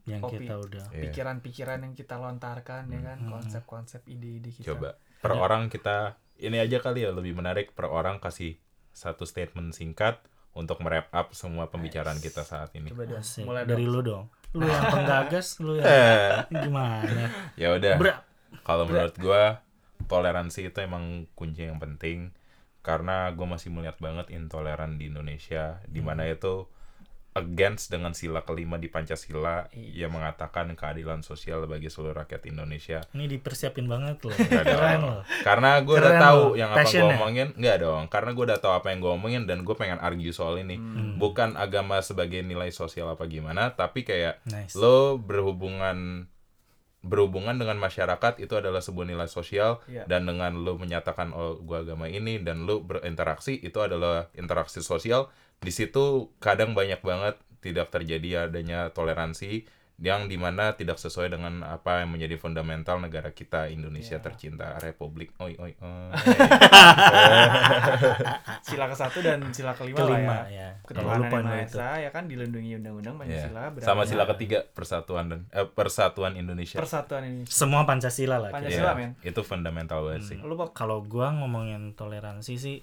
[0.06, 0.44] yang Kopi.
[0.44, 1.02] kita udah Iya.
[1.06, 3.32] pikiran-pikiran yang kita lontarkan ya kan, Hmm.
[3.32, 4.65] konsep-konsep ide-ide kita.
[4.70, 5.39] Coba per Ada.
[5.39, 5.98] orang kita
[6.38, 8.60] ini aja kali ya lebih menarik per orang kasih
[8.99, 10.19] satu statement singkat
[10.51, 12.27] untuk merap up semua pembicaraan Nice.
[12.27, 12.91] kita saat ini.
[12.91, 13.47] Coba Asik.
[13.47, 13.95] mulai dari dong.
[13.95, 16.29] lu dong lu yang penggagas lu yang Eh,
[16.67, 17.23] gimana
[17.55, 17.95] ya udah.
[18.65, 19.62] Kalau menurut gua
[20.09, 22.33] toleransi itu emang kunci yang penting
[22.79, 26.65] karena gue masih melihat banget intoleran di Indonesia di mana itu
[27.39, 30.06] against dengan sila kelima di Pancasila Iya.
[30.06, 32.99] yang mengatakan keadilan sosial bagi seluruh rakyat Indonesia.
[33.10, 34.65] ini dipersiapin banget loh dong.
[34.67, 36.54] keren loh Karena gue udah tahu loh.
[36.54, 38.04] yang apa gue omongin, nggak dong.
[38.08, 40.75] Karena gue udah tahu apa yang gue omongin dan gue pengen argue soal ini.
[40.75, 41.15] Hmm.
[41.15, 46.28] Bukan agama sebagai nilai sosial apa gimana, tapi kayak nice lo berhubungan
[46.99, 50.04] berhubungan dengan masyarakat itu adalah sebuah nilai sosial Iya.
[50.06, 55.32] dan dengan lo menyatakan oh gue agama ini dan lo berinteraksi itu adalah interaksi sosial
[55.60, 56.06] di situ
[56.38, 59.67] kadang banyak banget tidak terjadi adanya toleransi
[60.00, 64.23] yang di mana tidak sesuai dengan apa yang menjadi fundamental negara kita Indonesia Iya.
[64.23, 66.00] tercinta Republik oi oi oi
[68.62, 70.71] Sila ke satu dan sila kelima, kelima lah ya.
[70.71, 73.44] ya Ketuhanan lupa yang Maha Esa ya kan dilindungi undang-undang Ya.
[73.44, 73.60] Pancasila.
[73.60, 74.04] sama beragama.
[74.08, 77.44] sila ketiga persatuan dan eh, persatuan Indonesia Persatuan ini.
[77.44, 78.90] semua pancasila lah Pancasila.
[78.90, 79.12] Ya, men.
[79.19, 82.77] itu fundamental banget sih Lu Bob, kalau gua ngomongin toleransi sih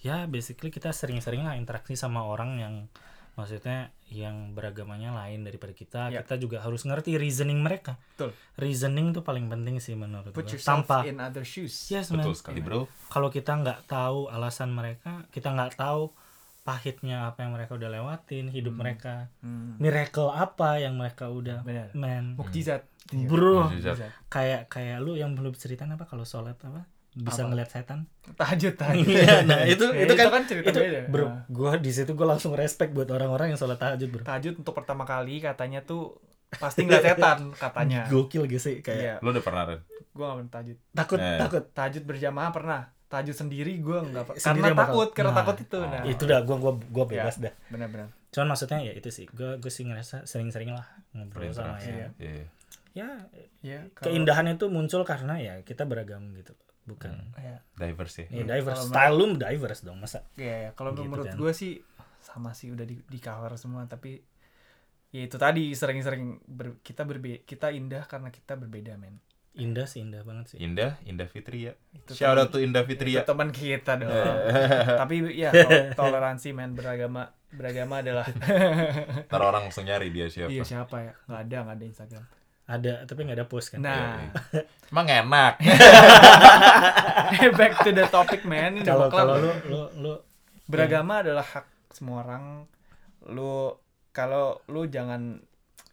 [0.00, 2.74] ya basically kita sering-sering lah interaksi sama orang yang
[3.34, 6.22] maksudnya yang beragamanya lain daripada kita Ya.
[6.22, 8.34] kita juga harus ngerti reasoning mereka Betul.
[8.56, 11.74] reasoning tuh paling penting sih menurut Put yourself tanpa in other shoes.
[11.88, 12.90] yes man Betul sekali, Bro.
[13.06, 16.10] kalau kita nggak tahu alasan mereka kita nggak tahu
[16.62, 19.78] pahitnya apa yang mereka udah lewatin hidup mereka Hmm.
[19.78, 21.94] miracle apa yang mereka udah Benar.
[21.94, 22.84] man Mukjizat.
[23.24, 24.02] bro Mukjizat.
[24.28, 27.48] kayak kayak lu yang belum ceritain apa kalau sholat apa bisa Apa?
[27.48, 27.98] ngeliat setan
[28.30, 29.08] Tahajud, tahajud.
[29.10, 31.00] Iya, nah itu Ya, itu kan cerita itu beda.
[31.08, 34.54] bro Nah, gua di situ gua langsung respect buat orang-orang yang sholat tahajud bro tahajud
[34.56, 38.06] untuk pertama kali katanya tuh pasti ngeliat setan katanya.
[38.06, 39.80] gokil gitu sih kayak Iya, Lu udah pernah, Ren?
[40.10, 40.76] gua gak pernah tahajud.
[40.92, 41.38] takut Eh.
[41.38, 42.80] takut Tahajud berjamaah pernah.
[43.06, 44.36] Tahajud sendiri gua nggak pernah.
[44.38, 45.78] Sendiri Karena yang bakal- takut, karena Nah, takut itu.
[45.80, 48.08] Nah, itu dah gua gua gua bebas dah benar-benar.
[48.28, 52.44] cuman maksudnya ya itu sih gua gua sih ngerasa sering-sering lah ngobrol sama ya Iya.
[52.94, 53.08] ya
[53.58, 56.52] Ya, kalau- keindahan itu muncul karena ya kita beragam gitu
[56.88, 58.26] bukan Ya, Diverse ya.
[58.34, 60.70] ya diverse Kalau style lu diverse dong masa ya, ya.
[60.72, 61.36] kalau Gitu menurut kan.
[61.36, 61.84] gua sih
[62.18, 64.18] sama sih udah di, di cover semua tapi
[65.08, 69.16] ya itu tadi sering-sering ber- kita berbe kita indah karena kita berbeda men
[69.54, 71.72] indah sih indah banget sih Indah, Indah Fitria.
[71.90, 73.24] itu Shout out to Indah itu Fitria.
[73.24, 74.06] teman kita dong
[75.00, 78.28] tapi ya to- toleransi men beragama beragama adalah
[79.24, 80.46] Ntar orang langsung nyari dia siapa.
[80.48, 82.24] iya siapa ya nggak ada nggak ada Instagram
[82.68, 83.80] ada tapi nggak ada post kan?
[83.80, 84.28] Nah.
[84.92, 85.56] Emang enak.
[87.58, 88.84] back to the topic man.
[88.84, 90.12] Kalau kalau lu lu lu.
[90.68, 91.64] Beragama adalah hak
[91.96, 92.68] semua orang.
[93.32, 93.72] Lu
[94.12, 95.40] kalau lu jangan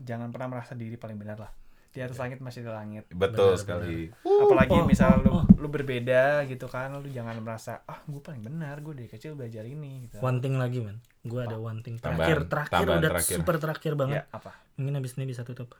[0.03, 1.51] jangan pernah merasa diri paling benar lah.
[1.95, 3.07] Di atas langit masih ada langit.
[3.07, 4.11] Betul Benar, sekali.
[4.19, 8.43] apalagi oh, misal lu oh, lu berbeda gitu kan lu jangan merasa ah gue paling
[8.43, 10.19] benar gue dari kecil belajar ini gitu.
[10.19, 10.99] One thing lagi man.
[11.23, 13.35] Gua ada one thing Tambahan- terakhir terakhir tambahan udah terakhir.
[13.39, 14.15] super terakhir banget.
[14.19, 14.51] Ya apa?
[14.75, 15.71] Mungkin habis ini bisa tutup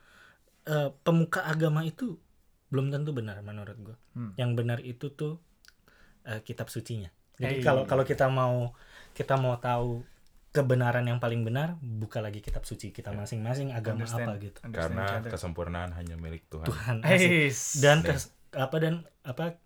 [0.65, 2.17] Eh, pemuka agama itu
[2.67, 4.33] belum tentu benar menurut gua Hmm.
[4.33, 5.37] yang benar itu tuh
[6.23, 7.61] eh, kitab sucinya jadi Hey.
[7.61, 8.73] kalau kalau kita mau
[9.11, 10.01] kita mau tahu
[10.49, 14.25] kebenaran yang paling benar buka lagi kitab suci kita masing-masing agama Understand.
[14.25, 16.65] apa gitu Understand Karena kesempurnaan hanya milik Tuhan.
[16.65, 16.95] Tuhan
[17.77, 19.61] dan kes- apa dan apa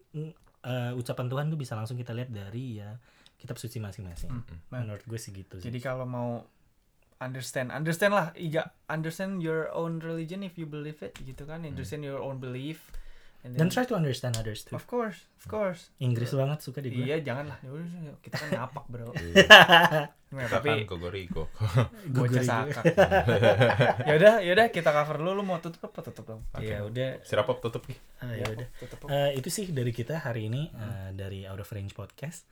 [0.62, 3.00] eh, ucapan Tuhan tuh bisa langsung kita lihat dari ya
[3.36, 4.60] kitab suci masing-masing Hmm.
[4.70, 5.64] Menurut gue sih gitu sih.
[5.64, 6.44] jadi kalau mau
[7.20, 7.72] understand.
[7.72, 11.68] Understand lah iga understand your own religion if you believe it gitu kan?
[11.68, 12.88] Understand your own belief
[13.40, 14.76] and dan then, try to understand others too.
[14.76, 15.92] Of course of course.
[16.04, 17.56] Inggris banget suka di gue iya janganlah.
[17.64, 19.12] Ya udah, kita kan ngapak bro.
[19.20, 20.38] Iya.
[20.38, 21.50] Nah, tapi kan Kogoriko.
[22.14, 22.86] bocah sakak
[24.06, 25.42] ya udah ya udah kita cover dulu.
[25.42, 26.42] Lu mau tutup apa tutup dong?
[26.54, 26.70] Oke.
[26.70, 27.24] ya udah.
[27.26, 27.98] Sirapop tutup nih.
[28.22, 29.10] ah, ya udah tutup.
[29.10, 32.46] Eh, itu sih dari kita hari ini eh, dari Out of Range Podcast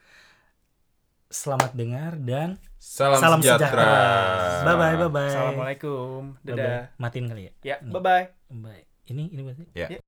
[1.28, 3.68] selamat dengar dan Salam, salam sejahtera.
[3.68, 4.64] sejahtera.
[4.64, 6.88] Bye bye bye bye assalamulam dadah.
[6.94, 7.00] Bye-bye.
[7.02, 7.52] matiin kali ya.
[7.64, 8.82] Ya bye bye bye.
[9.08, 9.64] Ini ini berarti?
[9.76, 9.88] Ya.
[9.92, 9.98] Ya.